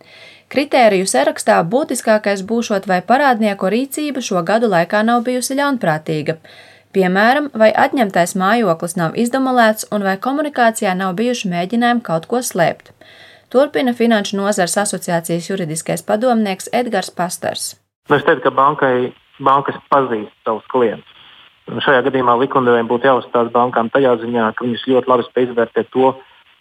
Kritēriju 0.52 1.08
sarakstā 1.10 1.62
būtiskākais 1.72 2.44
būšot, 2.46 2.86
vai 2.92 3.00
parādnieku 3.02 3.72
rīcība 3.72 4.22
šo 4.22 4.44
gadu 4.46 4.70
laikā 4.70 5.02
nav 5.08 5.24
bijusi 5.26 5.58
ļaunprātīga 5.58 6.38
Piemēram, 6.96 7.50
vai 7.60 7.74
atņemtais 7.76 8.38
mājoklis 8.40 8.94
nav 8.96 9.18
izdemolēts 9.20 9.90
un 9.92 10.06
vai 10.08 10.16
komunikācijā 10.26 10.94
nav 10.96 11.18
bijuši 11.18 11.50
mēģinājumi 11.52 12.04
kaut 12.06 12.30
ko 12.32 12.40
slēpt. 12.40 12.94
Turpina 13.52 13.92
Finanšu 13.98 14.38
nozars 14.40 14.78
asociācijas 14.80 15.50
juridiskais 15.50 16.06
padomnieks 16.08 16.70
Edgars 16.72 17.12
Pastars. 17.12 17.74
Nu, 18.08 18.16
es 18.16 18.24
teiktu, 18.24 18.46
ka 18.48 18.54
bankai, 18.56 19.12
bankas 19.44 19.82
pazīst 19.92 20.32
savus 20.48 20.64
klientus. 20.72 21.12
Un 21.68 21.84
šajā 21.84 22.06
gadījumā 22.08 22.38
likumdevējiem 22.46 22.88
būtu 22.88 23.10
jāuzstāsta 23.10 23.52
bankām 23.52 23.92
tajā 23.92 24.16
ziņā, 24.24 24.48
ka 24.56 24.64
viņas 24.64 24.88
ļoti 24.94 25.12
labi 25.12 25.28
spēj 25.28 25.50
izvērtēt 25.50 25.92
to, 25.92 26.16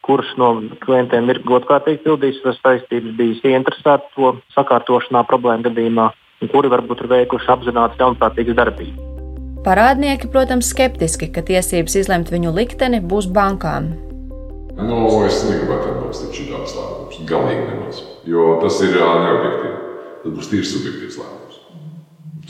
kurš 0.04 0.34
no 0.40 0.50
klientiem 0.82 1.30
ir 1.30 1.44
godkārtīgi 1.46 2.02
pildījis 2.08 2.42
savas 2.42 2.62
saistības, 2.64 3.16
bijis 3.20 3.46
ieinteresēts 3.46 4.14
to 4.16 4.34
sakārtošanā 4.56 5.26
problēmu 5.30 5.70
gadījumā, 5.70 6.10
un 6.42 6.54
kuri 6.56 6.72
varbūt 6.74 7.04
ir 7.04 7.12
veikuši 7.18 7.52
apzināti 7.54 8.00
ļaunprātīgas 8.02 8.64
darbības. 8.64 9.13
Parādnieki, 9.64 10.28
protams, 10.28 10.68
skeptiski, 10.74 11.30
ka 11.32 11.40
tiesības 11.40 11.94
izlemt 11.96 12.28
viņu 12.28 12.50
likteni 12.52 12.98
būs 13.00 13.30
bankām. 13.32 13.94
Nu, 14.76 14.98
es 15.24 15.38
negribētu 15.46 15.94
atbalstīt 15.94 16.36
šādas 16.36 16.74
lēmumus. 16.76 17.22
Galīgi 17.30 17.62
nemaz. 17.70 18.02
Jo 18.28 18.58
tas 18.60 18.80
ir 18.84 18.98
neobjektīvi. 18.98 19.78
Tas 20.24 20.34
būs 20.36 20.50
tīri 20.50 20.68
subjektīvs 20.68 21.16
lēmums. 21.22 21.62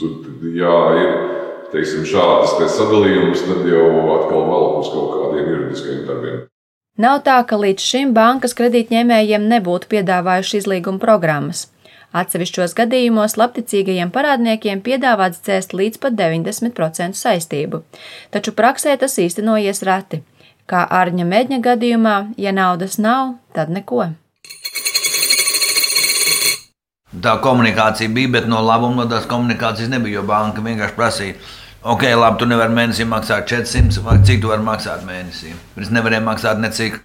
Tur, 0.01 0.33
ja 0.57 0.73
ir 0.99 1.13
teiksim, 1.71 2.03
šādas 2.09 2.57
te 2.59 2.67
sadalījumus, 2.73 3.45
tad 3.47 3.63
jau 3.69 3.85
atkal 4.17 4.43
velk 4.49 4.81
uz 4.81 4.91
kaut 4.91 5.13
kādiem 5.15 5.47
juridiskiem 5.53 6.03
darbiem. 6.09 6.43
Nav 6.99 7.21
tā, 7.23 7.37
ka 7.47 7.59
līdz 7.59 7.85
šim 7.93 8.11
bankas 8.15 8.55
kredītņēmējiem 8.59 9.47
nebūtu 9.55 9.87
piedāvājuši 9.95 10.61
izlīguma 10.65 10.99
programmas. 10.99 11.65
Atsevišķos 12.15 12.71
gadījumos 12.77 13.33
labticīgajiem 13.35 14.11
parādniekiem 14.15 14.79
piedāvāts 14.85 15.41
dzēst 15.43 15.73
līdz 15.75 15.99
pat 15.99 16.15
90% 16.15 17.19
saistību, 17.19 17.81
taču 18.31 18.53
praksē 18.55 18.95
tas 19.01 19.17
īstenojies 19.19 19.83
reti. 19.83 20.21
Kā 20.65 20.85
Arņa 20.99 21.25
Medņa 21.27 21.59
gadījumā, 21.65 22.15
ja 22.39 22.55
naudas 22.55 22.95
nav, 22.97 23.35
tad 23.53 23.73
neko. 23.73 24.07
Tā 27.21 27.35
komunikācija 27.43 28.11
bija, 28.15 28.31
bet 28.39 28.49
no 28.51 28.63
labuma 28.63 29.05
tās 29.11 29.27
komunikācijas 29.29 29.91
nebija. 29.91 30.21
Jo 30.21 30.25
banka 30.27 30.63
vienkārši 30.63 30.97
prasīja, 30.97 31.37
ok, 31.83 32.09
labi, 32.15 32.39
tu 32.39 32.47
nevari 32.49 32.79
mēnesī 32.79 33.05
maksāt 33.11 33.47
400, 33.51 34.03
vai 34.07 34.21
cik 34.23 34.41
tu 34.43 34.55
vari 34.55 34.63
maksāt 34.63 35.03
mēnesī. 35.07 35.53
Es 35.79 35.91
nevarēju 35.91 36.25
maksāt 36.31 36.63
necik. 36.63 37.01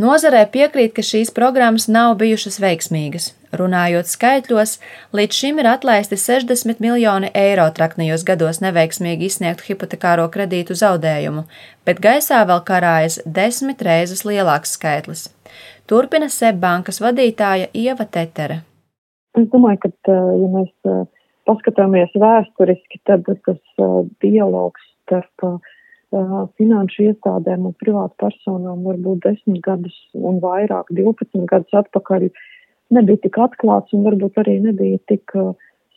Nozarē 0.00 0.46
piekrīt, 0.52 0.94
ka 0.96 1.04
šīs 1.04 1.32
programmas 1.36 1.88
nav 1.88 2.18
bijušas 2.20 2.60
veiksmīgas. 2.62 3.32
Runājot 3.52 4.08
skaitļos, 4.08 4.78
līdz 5.12 5.36
šim 5.36 5.58
ir 5.60 5.66
atlaisti 5.68 6.16
60 6.16 6.78
miljoni 6.80 7.28
eiro 7.36 7.66
traknajos 7.76 8.24
gados 8.24 8.62
neveiksmīgi 8.64 9.28
izsniegtu 9.28 9.66
hipotekāro 9.68 10.24
kredītu 10.32 10.72
zaudējumu, 10.80 11.44
bet 11.84 12.00
gaisā 12.00 12.40
vēl 12.48 12.62
karājas 12.64 13.18
desmit 13.26 13.84
reizes 13.84 14.24
lielāks 14.24 14.72
skaitlis. 14.78 15.26
Turpina 15.84 16.30
SEB 16.32 16.62
bankas 16.62 17.02
vadītāja 17.04 17.68
Ieva 17.76 18.08
Tetere. 18.08 18.62
Es 19.36 19.44
domāju, 19.52 19.82
ka, 19.84 20.16
ja 20.40 20.48
mēs 20.56 20.72
paskatāmies 21.48 22.16
vēsturiski, 22.16 23.02
tad 23.04 23.28
tas 23.28 23.84
dialogs 24.24 24.88
starp 25.04 25.44
uh, 25.44 25.60
finanšu 26.60 27.08
iestādēm 27.10 27.68
un 27.68 27.76
privātu 27.80 28.16
personām 28.20 28.84
varbūt 28.86 29.24
10 29.24 29.60
gadus 29.64 29.96
un 30.16 30.40
vairāk, 30.42 30.92
12 30.92 31.46
gadus 31.52 31.78
atpakaļ 31.82 32.28
nebija 32.94 33.22
tik 33.24 33.38
atklāts 33.42 33.94
un 33.96 34.06
varbūt 34.06 34.38
arī 34.42 34.58
nebija 34.64 35.00
tik 35.10 35.34
uh, 35.38 35.52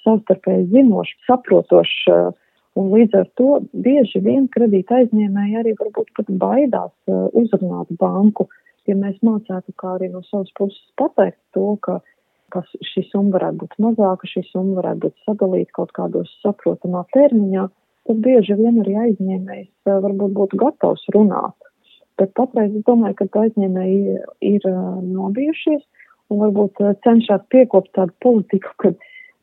savstarpēji 0.06 0.70
zinošs, 0.74 1.16
saprotošs. 1.30 2.02
Uh, 2.12 2.34
un 2.76 2.92
līdz 2.92 3.22
ar 3.22 3.30
to 3.40 3.62
bieži 3.72 4.20
vien 4.24 4.50
kredīta 4.52 5.00
aizņēmēji 5.02 5.62
arī 5.62 5.76
varbūt 5.80 6.12
pat 6.18 6.32
baidās 6.42 6.94
uh, 7.08 7.28
uzrunāt 7.38 7.94
banku, 8.02 8.50
ja 8.90 8.98
mēs 9.00 9.22
mācētu 9.26 9.76
kā 9.80 9.96
arī 9.96 10.12
no 10.12 10.26
savas 10.28 10.52
puses 10.60 10.84
pateikt 11.00 11.40
to, 11.56 11.76
ka 11.86 12.02
ka 12.54 12.62
šī 12.92 13.04
summa 13.10 13.36
varētu 13.36 13.62
būt 13.64 13.78
mazāka, 13.84 14.30
šī 14.30 14.44
summa 14.52 14.80
varētu 14.80 15.04
būt 15.06 15.28
sadalīta 15.28 15.78
kaut 15.80 15.92
kādos 15.98 16.32
saprotamā 16.44 17.04
termiņā, 17.16 17.68
tad 18.08 18.22
bieži 18.26 18.58
vien 18.60 18.80
arī 18.84 18.96
aizņēmējs 19.06 19.92
varbūt 20.06 20.36
būtu 20.40 20.60
gatavs 20.62 21.06
runāt. 21.16 21.56
Bet 22.20 22.32
patreiz 22.38 22.72
es 22.72 22.86
domāju, 22.88 23.18
ka 23.20 23.42
aizņēmēji 23.44 24.20
ir 24.54 24.68
nobijušies 24.70 25.84
un 26.34 26.42
varbūt 26.44 26.82
eh, 26.84 26.96
cenšas 27.06 27.46
piekopt 27.54 27.94
tādu 27.98 28.14
politiku, 28.24 28.74
ka, 28.82 28.94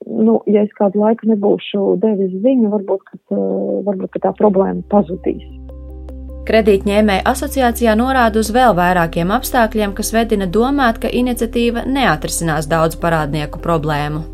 nu, 0.07 0.41
ja 0.51 0.65
es 0.67 0.73
kādu 0.79 1.03
laiku 1.03 1.31
nebūšu 1.31 1.97
devis 2.03 2.35
ziņu, 2.45 2.71
varbūt, 2.75 3.05
ka, 3.09 3.43
varbūt 3.89 4.15
ka 4.17 4.27
tā 4.29 4.35
problēma 4.39 4.85
pazudīs. 4.93 5.45
Kredītņēmēja 6.43 7.23
asociācijā 7.31 7.93
norāda 7.95 8.41
uz 8.43 8.49
vēl 8.51 8.75
vairākiem 8.75 9.31
apstākļiem, 9.31 9.93
kas 9.95 10.11
vedina 10.11 10.49
domāt, 10.51 10.99
ka 11.05 11.11
iniciatīva 11.23 11.85
neatrisinās 11.87 12.67
daudz 12.71 12.99
parādnieku 12.99 13.62
problēmu. 13.62 14.25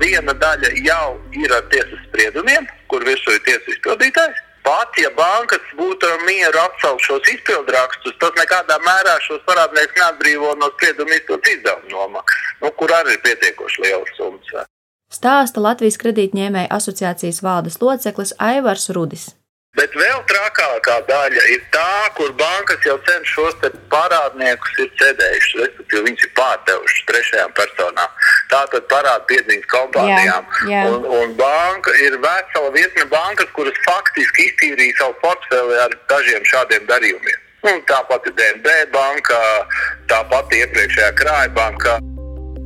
Viena 0.00 0.32
daļa 0.32 0.70
jau 0.80 1.10
ir 1.36 1.52
ar 1.52 1.68
tiesas 1.70 2.00
spriedumiem, 2.08 2.64
kur 2.88 3.04
virsū 3.04 3.36
ir 3.36 3.44
tiesas 3.44 3.68
izpildītājs. 3.76 4.40
Pat 4.62 4.98
ja 5.02 5.10
bankas 5.16 5.64
būtu 5.78 6.06
ar 6.06 6.20
mieru 6.26 6.60
atcelt 6.62 7.02
šos 7.02 7.26
izpildrakstus, 7.34 8.14
tas 8.22 8.36
nekādā 8.38 8.78
mērā 8.86 9.16
šos 9.26 9.42
parādniekus 9.48 9.98
neatbrīvo 9.98 10.54
no 10.60 10.70
sprieduma 10.76 11.18
izpildes 11.18 11.56
izdevumu 11.56 11.90
nomaksas, 11.96 12.54
nu, 12.62 12.70
kur 12.78 12.94
arī 12.94 13.16
ir 13.16 13.24
pietiekoši 13.26 13.86
liels 13.86 14.14
summas. 14.18 14.70
Stāsta 15.12 15.60
Latvijas 15.60 15.98
kredītņēmēja 16.00 16.70
asociācijas 16.78 17.42
valdes 17.44 17.82
loceklis 17.82 18.36
Aivars 18.38 18.88
Rudis. 18.96 19.32
Bet 19.72 19.94
vēl 19.96 20.18
trakākā 20.28 20.98
daļa 21.08 21.42
ir 21.48 21.62
tā, 21.72 21.92
kur 22.18 22.34
bankas 22.36 22.84
jau 22.84 22.98
sen 23.06 23.22
šos 23.24 23.54
parādniekus 23.94 24.74
ir 24.84 24.90
cedējušas, 25.00 25.54
respektīvi 25.62 26.02
viņas 26.10 26.26
ir 26.26 26.32
pārdevušas 26.36 27.06
trešajām 27.08 27.54
personām. 27.56 28.18
Tātad 28.52 28.84
parāda 28.92 29.24
piedzīves 29.30 29.70
kompānijām. 29.72 30.50
Jā, 30.68 30.74
jā. 30.74 30.82
Un, 30.92 31.08
un 31.16 31.32
banka 31.40 31.96
ir 32.04 32.18
vesela 32.20 32.74
virkne 32.76 33.08
bankas, 33.14 33.48
kuras 33.56 33.80
faktiski 33.88 34.50
iztīrīja 34.50 34.98
savu 35.00 35.16
portfeli 35.24 35.80
ar 35.86 35.96
dažiem 36.12 36.44
šādiem 36.52 36.84
darījumiem. 36.92 37.40
Un 37.72 37.80
tāpat 37.88 38.28
ir 38.28 38.36
DNB 38.36 38.76
banka, 38.92 39.40
tāpat 40.12 40.52
iepriekšējā 40.60 41.14
krāja 41.16 41.48
banka. 41.56 41.96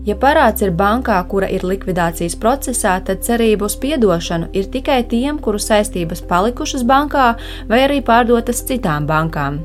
Ja 0.06 0.14
parāds 0.14 0.62
ir 0.62 0.70
bankā, 0.70 1.16
kura 1.26 1.48
ir 1.50 1.64
likvidācijas 1.66 2.36
procesā, 2.38 2.94
tad 3.02 3.24
cerība 3.26 3.66
uz 3.66 3.74
atdošanu 3.74 4.52
ir 4.54 4.68
tikai 4.70 5.02
tiem, 5.02 5.38
kuru 5.42 5.58
saistības 5.58 6.22
palikušas 6.22 6.84
bankā 6.86 7.34
vai 7.66 7.80
arī 7.88 7.98
pārdotas 8.06 8.62
citām 8.68 9.06
bankām. 9.06 9.58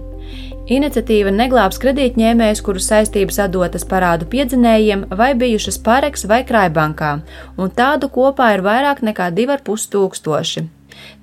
Iniciatīva 0.71 1.29
neglābs 1.36 1.77
kredītņēmējus, 1.83 2.62
kuru 2.65 2.81
saistības 2.81 3.38
atdotas 3.45 3.86
parādu 3.86 4.25
piedzinējiem 4.25 5.07
vai 5.13 5.33
bijušas 5.36 5.77
pareks 5.77 6.25
vai 6.25 6.41
krājbankā, 6.48 7.13
un 7.57 7.69
tādu 7.69 8.10
kopā 8.10 8.53
ir 8.55 8.65
vairāk 8.65 9.01
nekā 9.05 9.29
2,5 9.38 9.89
tūkstoši. 9.93 10.67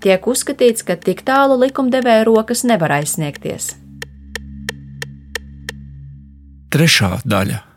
Tiek 0.03 0.27
uzskatīts, 0.27 0.85
ka 0.87 0.95
tik 0.95 1.25
tālu 1.27 1.59
likumdevēja 1.59 2.27
rokas 2.29 2.63
nevar 2.63 3.01
aizsniegties. 3.01 3.73
Trešā 6.69 7.17
daļa 7.25 7.68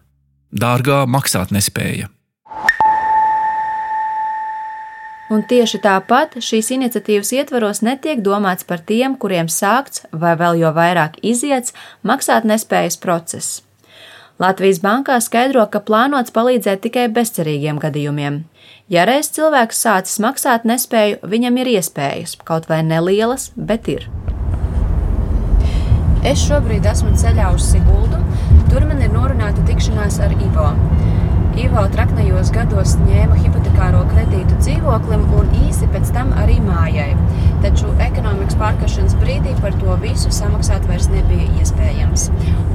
dārgā 0.51 1.03
maksātnespēja. 1.07 2.09
Un 5.31 5.45
tieši 5.47 5.79
tāpat 5.79 6.35
šīs 6.43 6.73
iniciatīvas 6.75 7.29
ietvaros 7.37 7.79
netiek 7.87 8.19
domāts 8.19 8.67
par 8.67 8.81
tiem, 8.83 9.15
kuriem 9.15 9.47
sākts 9.47 10.03
vai 10.11 10.33
vēl 10.35 10.59
jo 10.59 10.71
vairāk 10.75 11.21
iziets 11.23 11.71
maksātnespējas 12.03 12.99
process. 12.99 13.61
Latvijas 14.41 14.81
bankā 14.83 15.19
skaidro, 15.21 15.63
ka 15.71 15.79
plānots 15.85 16.33
palīdzēt 16.35 16.81
tikai 16.83 17.05
bezcerīgiem 17.13 17.79
gadījumiem. 17.79 18.41
Ja 18.91 19.05
reiz 19.07 19.29
cilvēks 19.31 19.79
sācis 19.85 20.19
maksāt 20.19 20.65
nespēju, 20.67 21.21
viņam 21.23 21.61
ir 21.61 21.69
iespējas, 21.77 22.35
kaut 22.43 22.67
vai 22.67 22.81
nelielas, 22.83 23.51
bet 23.55 23.87
ir. 23.93 24.09
Es 26.27 26.43
šobrīd 26.43 26.89
esmu 26.89 27.13
ceļā 27.17 27.53
uz 27.55 27.69
Siguldu, 27.71 28.19
Tur 28.71 28.85
man 28.87 29.01
ir 29.03 29.09
norunāta 29.11 29.65
tikšanās 29.67 30.21
ar 30.23 30.31
Ivo. 30.31 30.69
Ivo 31.59 31.81
traknajos 31.91 32.53
gados 32.55 32.93
ņēma 33.01 33.35
hipotekāro 33.41 34.05
kredītu 34.13 34.55
dzīvoklim 34.61 35.25
un 35.35 35.49
īsi 35.65 35.89
pēc 35.91 36.13
tam 36.15 36.31
arī 36.39 36.55
mājai. 36.63 37.09
Taču 37.65 37.91
ekonomikas 38.05 38.55
pārkaršanas 38.61 39.17
brīdī 39.19 39.57
par 39.59 39.75
to 39.81 39.97
visu 40.05 40.31
samaksāt 40.31 40.87
vairs 40.87 41.09
nebija 41.11 41.49
iespējams. 41.59 42.29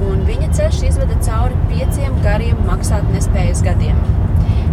Un 0.05 0.21
viņa 0.29 0.51
ceļš 0.59 0.83
izveda 0.91 1.17
cauri 1.25 1.57
pieciem 1.71 2.21
gariem 2.27 2.61
maksāt 2.69 3.09
nespējas 3.15 3.65
gadiem. 3.65 3.97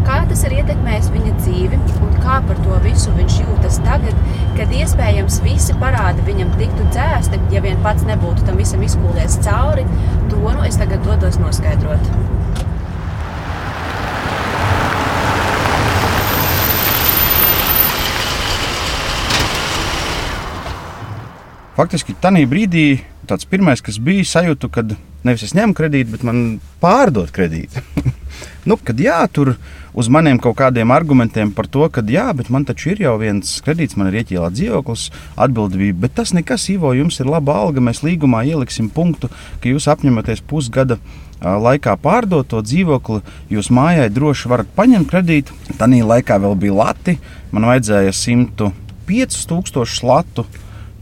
Kā 0.04 0.18
tas 0.28 0.42
ir 0.44 0.58
ietekmējis 0.58 1.06
viņa 1.14 1.30
dzīvi 1.38 1.78
un 2.04 2.10
kā 2.20 2.36
par 2.44 2.58
to 2.60 2.76
visu 2.84 3.12
viņš 3.16 3.38
jūtas 3.40 3.78
tagad, 3.86 4.18
kad 4.58 4.74
iespējams 4.76 5.38
visi 5.46 5.76
parādi 5.80 6.26
viņam 6.26 6.52
tiktu 6.60 6.84
dzēsti, 6.90 7.40
ja 7.54 7.62
vien 7.64 7.80
pats 7.86 8.04
nebūtu 8.04 8.44
tam 8.44 8.60
visam 8.60 8.84
izkūlies 8.84 9.38
cauri, 9.46 9.86
es 10.64 10.78
tagad 10.80 11.04
dodos 11.04 11.36
noskaidrot. 11.40 12.12
Faktiski 21.74 22.14
tajā 22.22 22.46
brīdī 22.46 22.86
tāds 23.26 23.48
pirmais, 23.50 23.82
kas 23.82 23.98
bija, 24.02 24.24
sajūta, 24.28 24.70
kad 24.72 24.92
nevis 25.26 25.46
es 25.46 25.54
ņemu 25.56 25.74
kredītu, 25.76 26.12
bet 26.14 26.26
man 26.26 26.42
pārdod 26.82 27.32
kredītu. 27.34 27.82
nu, 28.68 28.78
kad 28.78 29.00
jā, 29.00 29.18
tur 29.32 29.54
uz 29.94 30.10
maniem 30.10 30.38
kaut 30.42 30.56
kādiem 30.58 30.90
argumentiem 30.94 31.52
par 31.54 31.68
to, 31.70 31.86
ka 31.88 32.02
jā, 32.02 32.26
bet 32.36 32.50
man 32.50 32.66
taču 32.66 32.92
ir 32.92 33.04
jau 33.04 33.14
viens 33.20 33.56
kredīts, 33.64 33.96
man 33.96 34.10
ir 34.10 34.20
ieķīlāts 34.22 34.58
dzīvoklis, 34.58 35.04
atbildība. 35.46 36.04
Bet 36.04 36.16
tas 36.18 36.34
nekas, 36.34 36.66
Ivo, 36.74 36.92
jums 36.98 37.20
ir 37.22 37.30
laba 37.30 37.56
alga, 37.62 37.82
mēs 37.84 38.02
līgumā 38.06 38.42
ieliksim 38.50 38.90
punktu, 38.92 39.30
ka 39.62 39.70
jūs 39.70 39.86
apņematies 39.92 40.42
pusgada 40.50 40.98
laikā 41.44 41.96
pārdot 42.02 42.48
to 42.50 42.62
dzīvokli, 42.64 43.22
jūs 43.52 43.70
mājai 43.74 44.10
droši 44.12 44.50
varat 44.50 44.70
paņemt 44.76 45.10
kredītu. 45.10 45.56
Tanī 45.78 46.02
laikā 46.06 46.38
vēl 46.42 46.58
bija 46.58 46.78
lati, 46.80 47.18
man 47.52 47.68
vajadzēja 47.70 48.14
105 48.16 49.42
tūkstošu 49.50 50.08
latu. 50.08 50.46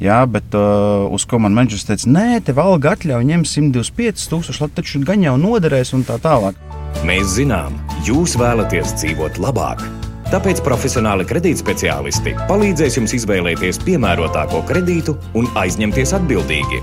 Jā, 0.02 0.18
bet 0.26 0.54
uh, 0.58 1.06
uz 1.14 1.22
ko 1.30 1.38
man 1.38 1.54
menedžers 1.54 1.84
teica, 1.86 2.08
nē, 2.10 2.40
tev 2.42 2.58
alga 2.58 2.96
atļauj 2.96 3.26
ņemt 3.28 3.46
125 3.46 4.24
tūkstoši, 4.32 4.70
taču 4.74 5.02
gan 5.06 5.22
jau 5.22 5.36
noderēs 5.38 5.94
un 5.94 6.02
tā 6.08 6.16
tālāk. 6.22 6.58
Mēs 7.06 7.36
zinām, 7.36 7.76
jūs 8.02 8.34
vēlaties 8.40 8.96
dzīvot 8.98 9.38
labāk. 9.42 9.84
Tāpēc 10.32 10.62
profesionāli 10.66 11.26
kredītspeciālisti 11.28 12.34
palīdzēs 12.48 12.98
jums 12.98 13.14
izvēlēties 13.20 13.78
piemērotāko 13.86 14.64
kredītu 14.66 15.14
un 15.38 15.46
aizņemties 15.60 16.16
atbildīgi. 16.18 16.82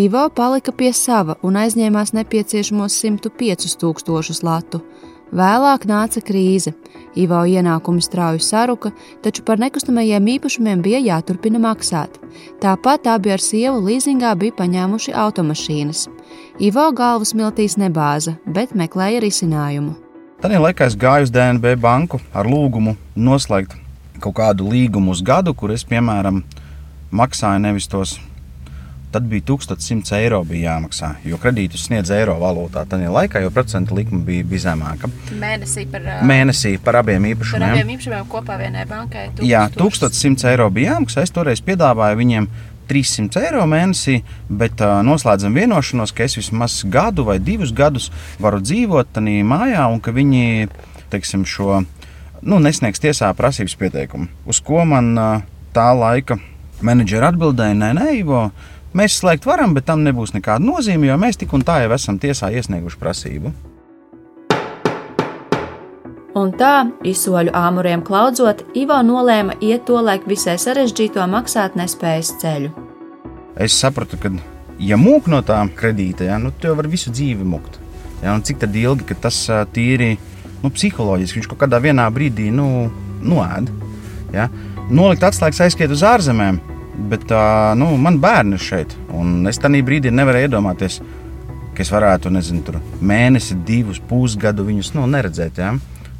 Ivo 0.00 0.28
palika 0.30 0.72
pie 0.72 0.94
sava 0.94 1.34
un 1.42 1.58
aizņēmās 1.60 2.14
nepieciešamos 2.14 2.96
105 3.02 3.74
tūkstošus 3.82 4.44
latu. 4.46 4.80
Vēlāk 5.30 5.84
nāca 5.86 6.22
krīze. 6.26 6.72
Ivo 7.14 7.40
ienākumi 7.46 8.02
strauji 8.02 8.42
saruka, 8.42 8.90
taču 9.22 9.44
par 9.46 9.58
nekustamajiem 9.62 10.26
īpašumiem 10.36 10.82
bija 10.82 10.98
jāturpina 11.02 11.58
maksāt. 11.62 12.18
Tāpat 12.62 13.06
abi 13.10 13.34
ar 13.34 13.42
sievu 13.42 13.78
līzingā 13.86 14.32
bija 14.38 14.56
paņēmuši 14.58 15.14
automašīnas. 15.14 16.06
Ivo 16.58 16.86
galvas 16.92 17.34
miltīs 17.34 17.78
nebāza, 17.78 18.36
bet 18.46 18.74
meklēja 18.74 19.22
risinājumu. 19.22 19.94
Tad 20.40 20.56
laikā 20.56 20.88
es 20.90 20.96
gāju 20.98 21.28
uz 21.28 21.34
DNB 21.34 21.76
banku 21.78 22.18
ar 22.34 22.48
lūgumu 22.48 22.96
noslēgt 23.14 23.76
kaut 24.20 24.36
kādu 24.36 24.66
līgumu 24.70 25.14
uz 25.14 25.22
gadu, 25.22 25.54
kur 25.54 25.72
es, 25.74 25.84
piemēram, 25.86 26.42
maksāju 27.14 27.62
nevis 27.62 27.88
tos 27.90 28.18
tad 29.10 29.26
bija 29.30 29.42
1100 29.42 30.16
eiro 30.20 30.40
bija 30.46 30.74
jāmaksā. 30.74 31.12
Jo 31.26 31.38
kredītus 31.42 31.88
sniedz 31.88 32.12
eiro 32.14 32.36
valūtā. 32.40 32.84
Tad 32.88 33.02
laikā 33.02 33.42
jau 33.44 33.50
procentu 33.54 33.96
likme 33.98 34.22
bija, 34.26 34.46
bija 34.46 34.68
zemāka. 34.70 35.10
Mēnesī 35.34 35.86
par, 35.90 36.06
Mēnesī 36.26 36.76
par 36.82 37.00
abiem 37.02 37.26
īpašumiem. 37.32 37.66
Par 37.66 37.76
abiem 37.76 37.94
īpašumiem 37.96 38.28
kopā 38.30 38.58
vienai 38.60 38.86
bankai. 38.90 39.28
1000. 39.40 39.46
Jā, 39.50 39.66
1100 39.74 40.50
eiro 40.52 40.68
bija 40.74 40.94
jāmaksā. 40.94 41.24
Es 41.26 41.34
toreiz 41.34 41.62
piedāvāju 41.66 42.20
viņiem 42.20 42.50
300 42.90 43.44
eiro 43.46 43.64
mēnesī, 43.70 44.20
bet 44.50 44.82
uh, 44.82 44.98
noslēdzam 45.06 45.54
vienošanos, 45.54 46.14
ka 46.14 46.26
es 46.26 46.34
vismaz 46.38 46.80
gadu 46.90 47.26
vai 47.28 47.38
divus 47.38 47.70
gadus 47.70 48.10
varu 48.42 48.58
dzīvot 48.62 49.12
tajā 49.14 49.44
mājā 49.46 49.86
un 49.92 50.02
ka 50.02 50.14
viņi 50.14 50.66
teiksim, 51.10 51.46
šo 51.46 51.82
nu, 52.42 52.58
nesniegs 52.62 53.02
tiesā 53.02 53.30
prasības 53.38 53.76
pieteikumu. 53.78 54.30
Uz 54.46 54.62
ko 54.64 54.82
man 54.88 55.12
uh, 55.18 55.46
tā 55.74 55.90
laika 55.94 56.40
Menedžeri 56.80 57.26
atbildēja, 57.28 57.74
nē, 57.76 57.90
nē, 57.98 58.04
Ivo, 58.22 58.46
mēs 58.96 59.18
slēgt 59.20 59.46
varam, 59.48 59.74
bet 59.76 59.86
tam 59.88 60.04
nebūs 60.06 60.34
nekāda 60.36 60.64
nozīme, 60.64 61.08
jo 61.10 61.18
mēs 61.20 61.40
tik 61.40 61.52
un 61.56 61.64
tā 61.66 61.82
jau 61.84 61.92
esam 61.96 62.18
tiesā 62.20 62.52
iesnieguši 62.54 63.00
prasību. 63.00 63.52
Un 66.38 66.52
tā, 66.54 66.86
izsoļu 67.02 67.50
āmuriem 67.58 68.04
klaudzot, 68.06 68.62
Ivo 68.78 69.00
nolēma 69.02 69.56
iet 69.66 69.88
to 69.88 69.98
laiku 69.98 70.30
visai 70.30 70.54
sarežģīto 70.62 71.24
maksātnespējas 71.26 72.30
ceļu. 72.38 72.70
Es 73.58 73.74
sapratu, 73.74 74.18
ka, 74.20 74.30
ja 74.78 74.98
mūk 75.00 75.26
no 75.32 75.42
tā 75.42 75.58
kredīta, 75.76 76.28
ja, 76.30 76.38
nu, 76.38 76.52
jau 76.62 76.76
vari 76.78 76.92
visu 76.92 77.10
dzīvi 77.10 77.46
mukt. 77.46 77.80
Ja, 78.22 78.36
cik 78.38 78.62
ilgi, 78.62 79.08
ka 79.08 79.16
tas 79.26 79.42
tīri 79.74 80.12
nu, 80.62 80.70
psiholoģiski 80.70 81.40
viņš 81.40 81.50
kaut 81.50 81.64
kādā 81.64 81.80
brīdī 82.14 82.50
nu, 82.54 82.90
noēd. 83.22 83.70
Ja. 84.34 84.48
Nolikt 84.90 85.24
atslēgas 85.26 85.60
aizskiet 85.66 85.90
uz 85.90 86.02
ārzemēm, 86.06 86.60
bet 87.08 87.32
nu, 87.80 87.92
man 88.00 88.18
bērni 88.22 88.58
ir 88.58 88.64
šeit. 88.64 88.96
Es 89.50 89.60
tajā 89.62 89.82
brīdī 89.86 90.12
nevarēju 90.14 90.50
iedomāties, 90.50 91.00
ka 91.74 91.84
es 91.84 91.92
varētu, 91.92 92.32
nezinu, 92.34 92.64
tur 92.66 92.80
mēnesi, 93.00 93.56
divus, 93.66 94.00
pusgadu 94.10 94.66
viņus 94.66 94.92
nu, 94.98 95.06
neredzēt. 95.10 95.60
Ja. 95.62 95.74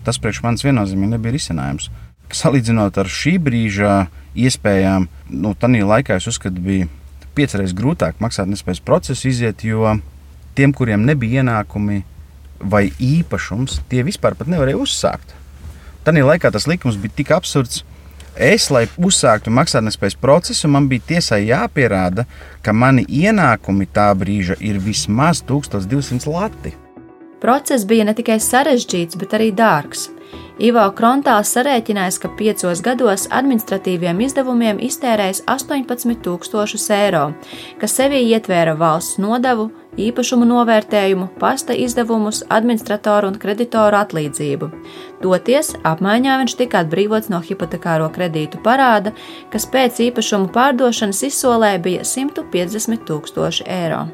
Tas 0.07 0.21
priekš 0.23 0.43
manis 0.47 0.65
viennozīmīgi 0.65 1.15
nebija 1.17 1.37
risinājums. 1.37 1.91
Salīdzinot 2.31 2.97
ar 3.03 3.11
šī 3.11 3.35
brīža 3.43 4.07
iespējām, 4.39 5.09
nu, 5.35 5.53
tādā 5.59 5.83
laikā 5.85 6.17
es 6.21 6.29
uzskatu, 6.31 6.63
bija 6.63 6.89
piecreiz 7.35 7.75
grūtāk 7.77 8.23
maksātnespējas 8.23 8.83
procesu 8.87 9.29
iziet, 9.31 9.65
jo 9.67 9.99
tiem, 10.59 10.73
kuriem 10.77 11.05
nebija 11.07 11.43
ienākumi 11.43 12.03
vai 12.61 12.89
īpašums, 13.01 13.81
tie 13.91 14.05
vispār 14.07 14.37
nevarēja 14.47 14.81
uzsākt. 14.81 15.35
Tajā 16.05 16.25
laikā 16.25 16.51
tas 16.53 16.67
likums 16.71 16.99
bija 17.01 17.17
tik 17.21 17.33
absurds. 17.37 17.85
Es, 18.37 18.69
lai 18.71 18.87
uzsāktu 18.99 19.51
maksātnespējas 19.53 20.17
procesu, 20.21 20.69
man 20.69 20.87
bija 20.89 21.07
tiesai 21.15 21.43
jāpierāda, 21.49 22.27
ka 22.63 22.73
mani 22.73 23.05
ienākumi 23.09 23.89
tā 23.91 24.11
brīža 24.15 24.57
ir 24.61 24.79
vismaz 24.79 25.43
1200 25.49 26.31
lati. 26.31 26.73
Process 27.41 27.87
bija 27.89 28.05
ne 28.05 28.15
tikai 28.15 28.37
sarežģīts, 28.41 29.17
bet 29.21 29.35
arī 29.37 29.51
dārgs. 29.57 30.11
Ivo 30.61 30.83
Krontāls 30.93 31.55
sarēķinājis, 31.57 32.19
ka 32.21 32.29
piecos 32.37 32.83
gados 32.85 33.25
administratīviem 33.33 34.21
izdevumiem 34.27 34.83
iztērējis 34.85 35.47
18,000 35.49 36.91
eiro, 36.99 37.31
kas 37.81 37.97
sevī 37.97 38.21
ietvēra 38.29 38.77
valsts 38.77 39.17
nodevu, 39.25 39.71
īpašumu 39.99 40.47
novērtējumu, 40.47 41.29
pasta 41.41 41.75
izdevumus, 41.75 42.43
administratoru 42.49 43.31
un 43.33 43.39
kreditoru 43.41 43.99
atlīdzību. 44.01 44.71
Toties 45.23 45.75
apmaiņā 45.87 46.39
viņš 46.43 46.57
tika 46.61 46.85
atbrīvots 46.85 47.31
no 47.33 47.41
hipotekāro 47.45 48.09
kredītu 48.15 48.63
parāda, 48.65 49.15
kas 49.53 49.67
pēc 49.71 50.01
īpašumu 50.11 50.51
pārdošanas 50.55 51.23
izsolē 51.31 51.77
bija 51.83 52.07
150 52.07 53.07
tūkstoši 53.09 53.67
eiro. 53.67 54.07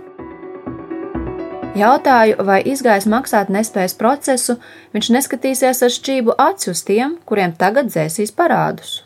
Jautāju, 1.76 2.38
vai 2.48 2.62
izgājis 2.64 3.04
maksāt 3.12 3.50
nespējas 3.52 3.92
procesu, 4.00 4.54
viņš 4.96 5.10
neskatīsies 5.12 5.82
ar 5.84 5.92
šķību 5.92 6.36
aci 6.40 6.70
uz 6.72 6.80
tiem, 6.88 7.18
kuriem 7.28 7.52
tagad 7.52 7.90
dzēsīs 7.90 8.32
parādus. 8.32 9.02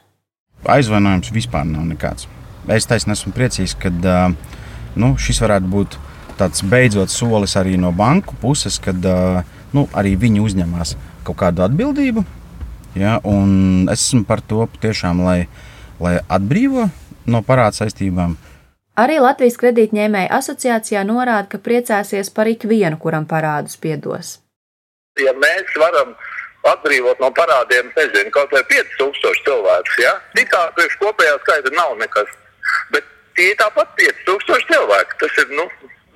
Aizvainojums 0.70 1.32
vispār 1.34 1.64
nav 1.66 1.88
nekāds. 1.88 2.28
Es 2.70 2.86
taisnīgi 2.86 3.16
esmu 3.16 3.32
priecīgs, 3.34 3.74
ka 3.74 3.90
nu, 4.94 5.16
šis 5.18 5.42
varētu 5.42 5.70
būt 5.72 5.98
tāds 6.40 6.64
beidzot 6.66 7.12
solis 7.12 7.56
arī 7.60 7.76
no 7.80 7.92
banku 7.92 8.36
puses, 8.40 8.80
kad 8.82 8.96
nu, 9.76 9.86
arī 9.94 10.16
viņi 10.18 10.42
uzņemas 10.44 10.96
kaut 11.26 11.38
kādu 11.42 11.64
atbildību. 11.66 12.24
Ja, 12.98 13.18
es 13.92 14.08
esmu 14.08 14.24
par 14.26 14.42
to 14.42 14.64
patiešām, 14.72 15.22
lai, 15.22 15.44
lai 16.02 16.18
atbrīvo 16.26 16.88
no 17.30 17.42
parāda 17.46 17.84
saistībām. 17.84 18.34
Arī 18.98 19.20
Latvijas 19.22 19.56
kredītņēmēja 19.60 20.32
asociācijā 20.40 21.04
norāda, 21.06 21.46
ka 21.52 21.60
priecāsies 21.62 22.32
par 22.34 22.50
ikvienu, 22.50 22.98
kuram 23.00 23.28
parādus 23.30 23.78
piedos. 23.80 24.40
Ja 25.20 25.32
mēs 25.38 25.70
varam 25.78 26.16
atbrīvot 26.68 27.22
no 27.22 27.30
parādiem, 27.36 27.88
nezinu, 27.96 28.32
kaut 28.34 28.52
vai 28.52 28.64
5000 28.68 29.46
cilvēkus, 29.46 29.96
ja? 30.02 30.12
tā 30.36 30.60
priekš 30.76 30.98
kopējā 31.00 31.38
skaita 31.44 31.72
nav 31.76 31.94
nekas. 32.02 32.34
Bet 32.92 33.06
tie 33.38 33.54
tāpat 33.56 33.94
5000 33.96 34.68
cilvēki. 34.68 35.18
Tas 35.22 35.38
ir 35.42 35.54
nu, 35.56 35.66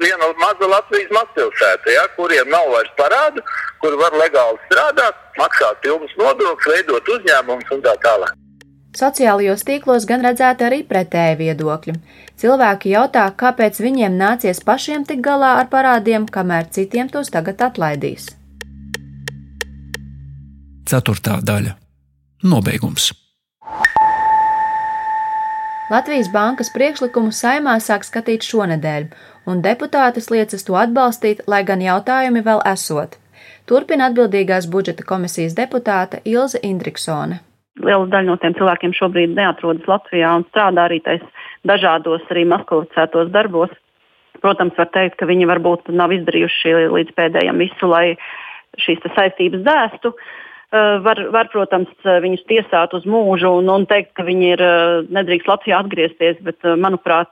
viena 0.02 0.30
maza 0.40 0.68
Latvijas 0.70 1.10
mazpilsēta, 1.14 1.90
ja? 1.96 2.06
kuriem 2.16 2.48
nav 2.52 2.70
vairs 2.72 2.94
parādu, 2.98 3.44
kur 3.82 3.96
var 4.00 4.16
legāli 4.18 4.58
strādāt, 4.68 5.20
maksāt 5.38 5.82
pilnus 5.84 6.14
nodokļus, 6.20 6.70
veidot 6.72 7.12
uzņēmumus 7.16 7.76
un 7.76 7.84
tā 7.84 7.94
tālāk. 8.04 8.34
Sociālajos 8.94 9.64
tīklos 9.66 10.04
gan 10.06 10.22
redzēta 10.22 10.68
arī 10.68 10.84
pretēji 10.86 11.40
viedokļi. 11.40 11.96
Cilvēki 12.38 12.92
jautā, 12.94 13.24
kāpēc 13.34 13.80
viņiem 13.82 14.14
nācies 14.20 14.62
pašiem 14.62 15.02
tikt 15.08 15.24
galā 15.26 15.56
ar 15.64 15.70
parādiem, 15.72 16.28
kamēr 16.30 16.70
citiem 16.70 17.10
tos 17.10 17.32
tagad 17.34 17.58
atlaidīs. 17.66 18.30
Ceturtā 20.86 21.40
daļa- 21.42 21.74
nobeigums. 22.52 23.10
Latvijas 25.90 26.30
bankas 26.32 26.70
priekšlikumu 26.72 27.32
saimā 27.34 27.74
sāk 27.82 28.06
skatīt 28.06 28.46
šonadēļ, 28.46 29.08
un 29.46 29.62
deputātas 29.64 30.30
liecas 30.30 30.66
to 30.66 30.76
atbalstīt, 30.80 31.42
lai 31.46 31.62
gan 31.64 31.82
jautājumi 31.84 32.44
vēl 32.44 32.62
esot. 32.74 33.18
Turpina 33.68 34.10
atbildīgās 34.10 34.68
budžeta 34.70 35.04
komisijas 35.08 35.56
deputāte 35.56 36.20
Ilze 36.24 36.60
Indriksone 36.62 37.40
liela 37.82 38.06
daļa 38.06 38.28
no 38.28 38.36
tiem 38.38 38.54
cilvēkiem 38.54 38.92
šobrīd 38.94 39.34
neatrodas 39.34 39.88
Latvijā 39.90 40.30
un 40.38 40.44
strādā 40.50 40.86
arī 40.86 41.00
tais 41.02 41.24
dažādos 41.66 42.22
arī 42.30 42.44
maskavicētos 42.52 43.32
darbos. 43.34 43.72
Protams, 44.44 44.76
var 44.78 44.90
teikt, 44.94 45.16
ka 45.18 45.26
viņi 45.26 45.48
varbūt 45.48 45.90
nav 45.96 46.12
izdarījuši 46.14 46.74
līdz 46.92 47.14
pēdējiem 47.18 47.62
visu, 47.64 47.88
lai 47.90 48.14
šīs 48.84 49.02
saistības 49.16 49.64
dēstu. 49.66 50.12
Uh, 50.12 50.32
var, 50.72 51.20
var, 51.30 51.48
protams, 51.52 51.92
eh, 52.04 52.18
viņus 52.24 52.44
tiesāt 52.48 52.94
uz 52.96 53.04
mūžu 53.06 53.52
un, 53.60 53.68
un 53.70 53.86
teikt, 53.86 54.14
ka 54.16 54.24
viņi 54.26 54.46
ir, 54.56 54.62
eh, 54.64 55.06
nedrīkst 55.14 55.50
Latvijā 55.50 55.80
atgriezties, 55.82 56.40
bet, 56.42 56.58
manuprāt, 56.80 57.30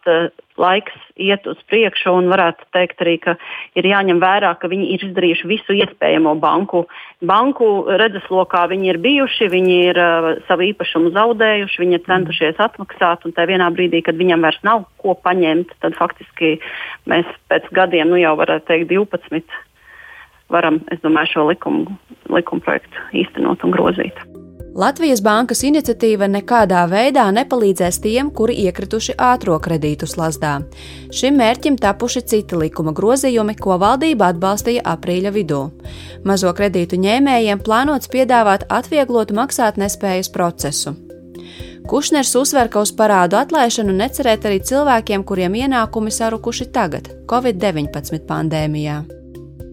laiks 0.61 0.92
iet 1.16 1.47
uz 1.49 1.57
priekšu 1.71 2.12
un 2.12 2.29
varētu 2.29 2.66
teikt 2.77 3.01
arī, 3.01 3.16
ka 3.25 3.35
ir 3.75 3.88
jāņem 3.88 4.21
vērā, 4.21 4.53
ka 4.61 4.68
viņi 4.68 4.90
ir 4.95 5.07
izdarījuši 5.09 5.49
visu 5.49 5.77
iespējamo 5.81 6.35
banku. 6.38 6.85
Banku 7.25 7.88
redzeslokā 7.88 8.66
viņi 8.68 8.92
ir 8.92 9.01
bijuši, 9.01 9.49
viņi 9.49 9.79
ir 9.88 10.03
savu 10.47 10.68
īpašumu 10.68 11.14
zaudējuši, 11.16 11.83
viņi 11.83 11.99
ir 11.99 12.05
centušies 12.05 12.61
atmaksāt, 12.61 13.25
un 13.25 13.33
tajā 13.33 13.55
vienā 13.55 13.73
brīdī, 13.73 14.05
kad 14.05 14.21
viņam 14.21 14.45
vairs 14.45 14.61
nav 14.62 14.85
ko 15.01 15.16
paņemt, 15.16 15.73
tad 15.81 15.97
faktiski 15.97 16.59
mēs 17.09 17.27
pēc 17.49 17.73
gadiem, 17.73 18.12
nu 18.12 18.21
jau 18.21 18.37
varētu 18.37 18.68
teikt, 18.68 18.92
12 18.92 19.72
varam, 20.53 20.83
es 20.93 21.01
domāju, 21.05 21.35
šo 21.35 21.49
likumu, 21.51 21.99
likumu 22.33 22.65
projektu 22.65 23.09
īstenot 23.25 23.65
un 23.67 23.75
grozīt. 23.75 24.23
Latvijas 24.73 25.21
bankas 25.21 25.61
iniciatīva 25.69 26.25
nekādā 26.33 26.87
veidā 26.88 27.27
nepalīdzēs 27.37 27.99
tiem, 28.01 28.31
kuri 28.33 28.55
iekrituši 28.62 29.19
ātrā 29.21 29.59
kredītu 29.61 30.09
slazdā. 30.09 30.55
Šim 31.12 31.37
mērķim 31.37 31.77
tapuši 31.77 32.23
citi 32.33 32.57
likuma 32.57 32.95
grozījumi, 32.97 33.59
ko 33.61 33.77
valdība 33.83 34.31
atbalstīja 34.33 34.87
aprīļa 34.95 35.35
vidū. 35.37 35.61
Mazo 36.25 36.55
kredītu 36.57 36.97
ņēmējiem 37.05 37.61
plānots 37.61 38.09
piedāvāt 38.09 38.65
atvieglotu 38.73 39.37
maksātnespējas 39.37 40.33
procesu. 40.33 40.97
Kušners 41.88 42.33
uzsver, 42.38 42.71
ka 42.73 42.81
uz 42.81 42.95
parādu 42.97 43.37
atlaišanu 43.37 43.93
necerēt 43.93 44.47
arī 44.49 44.62
cilvēkiem, 44.65 45.27
kuriem 45.29 45.59
ienākumi 45.67 46.15
sarukuši 46.15 46.73
tagad, 46.73 47.12
Covid-19 47.29 48.25
pandēmijā. 48.25 49.03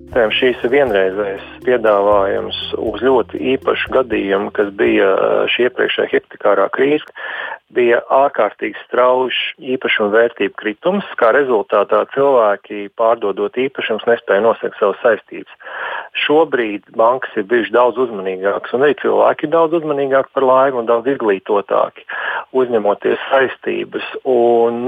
Šīs 0.10 0.64
ir 0.66 0.72
vienreizējs 0.74 1.46
piedāvājums 1.66 2.60
uz 2.80 3.04
ļoti 3.06 3.42
īpašu 3.56 3.94
gadījumu, 3.96 4.52
kas 4.56 4.74
bija 4.80 5.14
šī 5.54 5.70
iepriekšējā 5.70 6.12
hipotekārā 6.14 6.68
krīze 6.76 7.18
bija 7.74 8.00
ārkārtīgi 8.14 8.78
strauji 8.88 9.70
īpašumu 9.76 10.10
vērtību 10.16 10.56
kritums, 10.58 11.06
kā 11.20 11.30
rezultātā 11.36 12.02
cilvēki 12.16 12.88
pārdodot 12.98 13.58
īpašumus 13.62 14.08
nespēja 14.10 14.44
nosegt 14.46 14.80
savas 14.80 14.98
saistības. 15.04 15.54
Šobrīd 16.26 16.90
bankas 16.98 17.36
ir 17.38 17.46
bijušas 17.50 17.76
daudz 17.76 18.02
uzmanīgākas, 18.06 18.74
un 18.74 18.88
arī 18.88 18.98
cilvēki 19.02 19.46
ir 19.46 19.54
daudz 19.54 19.78
uzmanīgāki 19.80 20.34
par 20.34 20.48
laiku 20.50 20.82
un 20.82 20.90
daudz 20.90 21.12
izglītotāki, 21.14 22.08
uzņemoties 22.58 23.22
saistības. 23.30 24.08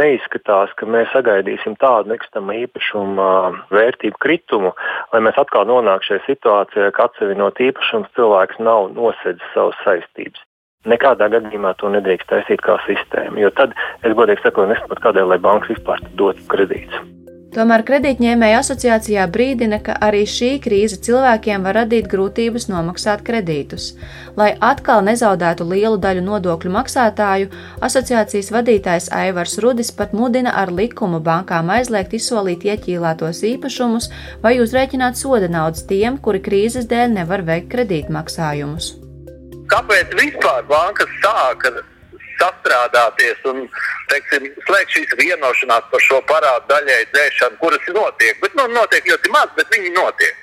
Neizskatās, 0.01 0.73
ka 0.79 0.89
mēs 0.89 1.11
sagaidīsim 1.13 1.77
tādu 1.81 2.15
nekustamā 2.15 2.57
īpašuma 2.63 3.29
vērtību 3.69 4.17
kritumu, 4.21 4.73
lai 5.13 5.21
mēs 5.21 5.37
atkal 5.41 5.69
nonāktu 5.69 6.09
šajā 6.11 6.25
situācijā, 6.25 6.60
ka 6.95 7.07
atsevišķi 7.09 7.67
īpašums 7.69 8.13
cilvēks 8.17 8.59
nav 8.59 8.91
nosedzis 8.95 9.53
savas 9.55 9.77
saistības. 9.85 10.43
Nekādā 10.89 11.27
gadījumā 11.29 11.75
to 11.77 11.91
nedrīkst 11.93 12.29
taisīt 12.31 12.61
kā 12.65 12.79
sistēmu, 12.87 13.37
jo 13.43 13.51
tad 13.53 13.75
es 14.01 14.17
godīgi 14.17 14.41
sakot, 14.41 14.69
nesaprotu, 14.71 15.03
kādēļ 15.03 15.33
lai 15.33 15.41
bankas 15.41 15.75
vispār 15.75 16.01
dotu 16.17 16.41
kredītus. 16.49 17.20
Tomēr 17.51 17.81
kredītņēmēja 17.83 18.59
asociācijā 18.61 19.25
brīdina, 19.27 19.81
ka 19.83 19.97
arī 20.07 20.21
šī 20.23 20.53
krīze 20.63 20.95
cilvēkiem 21.03 21.65
var 21.67 21.81
radīt 21.81 22.05
grūtības 22.07 22.69
nomaksāt 22.71 23.25
kredītus. 23.27 23.89
Lai 24.39 24.53
atkal 24.63 25.03
nezaudētu 25.03 25.67
lielu 25.67 25.99
daļu 25.99 26.23
nodokļu 26.29 26.71
maksātāju, 26.77 27.49
asociācijas 27.83 28.53
vadītājs 28.55 29.09
Aivars 29.19 29.57
Rudis 29.59 29.91
pat 29.91 30.15
mudina 30.15 30.55
ar 30.63 30.71
likumu 30.71 31.19
bankām 31.19 31.75
aizliegt 31.75 32.15
izsolīt 32.15 32.63
ieķīlētos 32.71 33.43
īpašumus 33.51 34.07
vai 34.45 34.55
uzrēķināt 34.63 35.19
soda 35.19 35.51
naudas 35.51 35.83
tiem, 35.91 36.23
kuri 36.23 36.39
krīzes 36.47 36.87
dēļ 36.87 37.17
nevar 37.19 37.43
veikt 37.51 37.67
kredītmaksājumus. 37.75 38.93
Kāpēc 39.75 40.15
vispār 40.15 40.63
bankas 40.71 41.11
sāka 41.19 41.75
sastrādāties 42.41 43.41
un 43.51 43.63
teiksim, 44.11 44.49
slēgt 44.67 44.95
šīs 44.95 45.15
vienošanās 45.21 45.87
par 45.91 46.03
šo 46.03 46.19
parādu 46.29 46.67
daļai 46.73 47.01
dzēšanu, 47.13 47.59
kuras 47.61 47.89
notiek. 47.95 48.39
Bet, 48.43 48.55
nu, 48.59 48.67
notiek 48.75 49.07
ļoti 49.07 49.33
maz, 49.33 49.53
bet 49.57 49.71
viņi 49.75 49.93
notiek. 49.95 50.37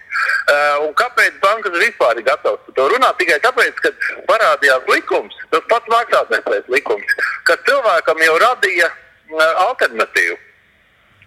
Uh, 0.48 0.86
un 0.86 0.94
kāpēc 0.98 1.36
bankas 1.42 1.76
vispār 1.78 2.18
ir 2.18 2.26
gatavas 2.26 2.62
par 2.66 2.74
to 2.78 2.88
runāt? 2.94 3.18
Tikai 3.20 3.38
tāpēc, 3.44 3.82
ka 3.84 3.92
parādījās 4.30 4.88
likums, 4.90 5.36
tas 5.52 5.66
pats 5.70 5.92
maksātnespējas 5.92 6.72
likums, 6.72 7.14
kas 7.46 7.62
cilvēkam 7.68 8.24
jau 8.24 8.36
radīja 8.42 8.88
uh, 8.88 9.44
alternatīvu. 9.68 10.38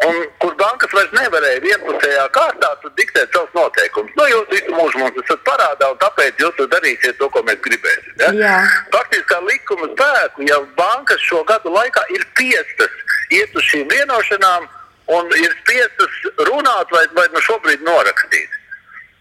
Un 0.01 0.15
kur 0.41 0.55
bankas 0.57 0.93
vairs 0.97 1.11
nevarēja 1.13 1.61
vienpusējā 1.61 2.23
kārtā 2.33 2.71
diktēt 2.97 3.35
savus 3.35 3.51
noteikumus. 3.53 4.13
Nu, 4.17 4.25
jūs 4.31 4.47
visu 4.49 4.73
mūžu 4.73 5.01
mums 5.03 5.19
esat 5.21 5.43
parādā, 5.45 5.91
un 5.93 5.99
tāpēc 6.01 6.41
jūs 6.41 6.61
darīsiet 6.71 7.19
to, 7.19 7.29
ko 7.29 7.43
mēs 7.45 7.61
gribēsim. 7.61 8.15
Ja? 8.23 8.31
Jā. 8.39 8.55
Faktiski 8.95 9.37
ar 9.37 9.45
likuma 9.45 9.91
spēku, 9.91 10.47
ja 10.49 10.57
bankas 10.79 11.21
šo 11.27 11.43
gadu 11.49 11.73
laikā 11.75 12.05
ir 12.15 12.25
spiestas 12.31 12.97
iet 13.29 13.53
uz 13.53 13.67
šīm 13.69 13.85
vienošanām 13.93 14.65
un 15.13 15.31
ir 15.37 15.53
spiestas 15.61 16.17
runāt 16.49 16.91
vai, 16.95 17.05
vai 17.13 17.27
nu 17.35 17.45
šobrīd 17.45 17.85
norakstīt. 17.85 18.59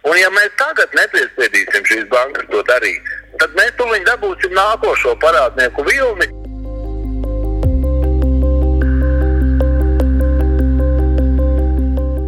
Un 0.08 0.16
ja 0.16 0.30
mēs 0.32 0.52
tagad 0.56 0.94
nepiespiedīsim 0.96 1.84
šīs 1.84 2.06
bankas 2.12 2.48
to 2.48 2.64
darīt, 2.72 3.16
tad 3.42 3.52
mēs 3.58 3.76
tuliņ 3.76 4.06
dabūsim 4.08 4.56
nākošo 4.56 5.18
parādnieku 5.20 5.84
vilni. 5.84 6.30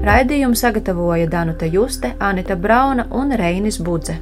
Raidījumu 0.03 0.59
sagatavoja 0.59 1.29
Danuta 1.31 1.67
Juste, 1.67 2.15
Anita 2.19 2.57
Brauna 2.57 3.07
un 3.11 3.31
Reinis 3.39 3.79
Budze. 3.83 4.17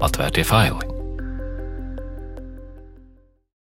Atvērtie 0.00 0.44
faili! 0.44 0.89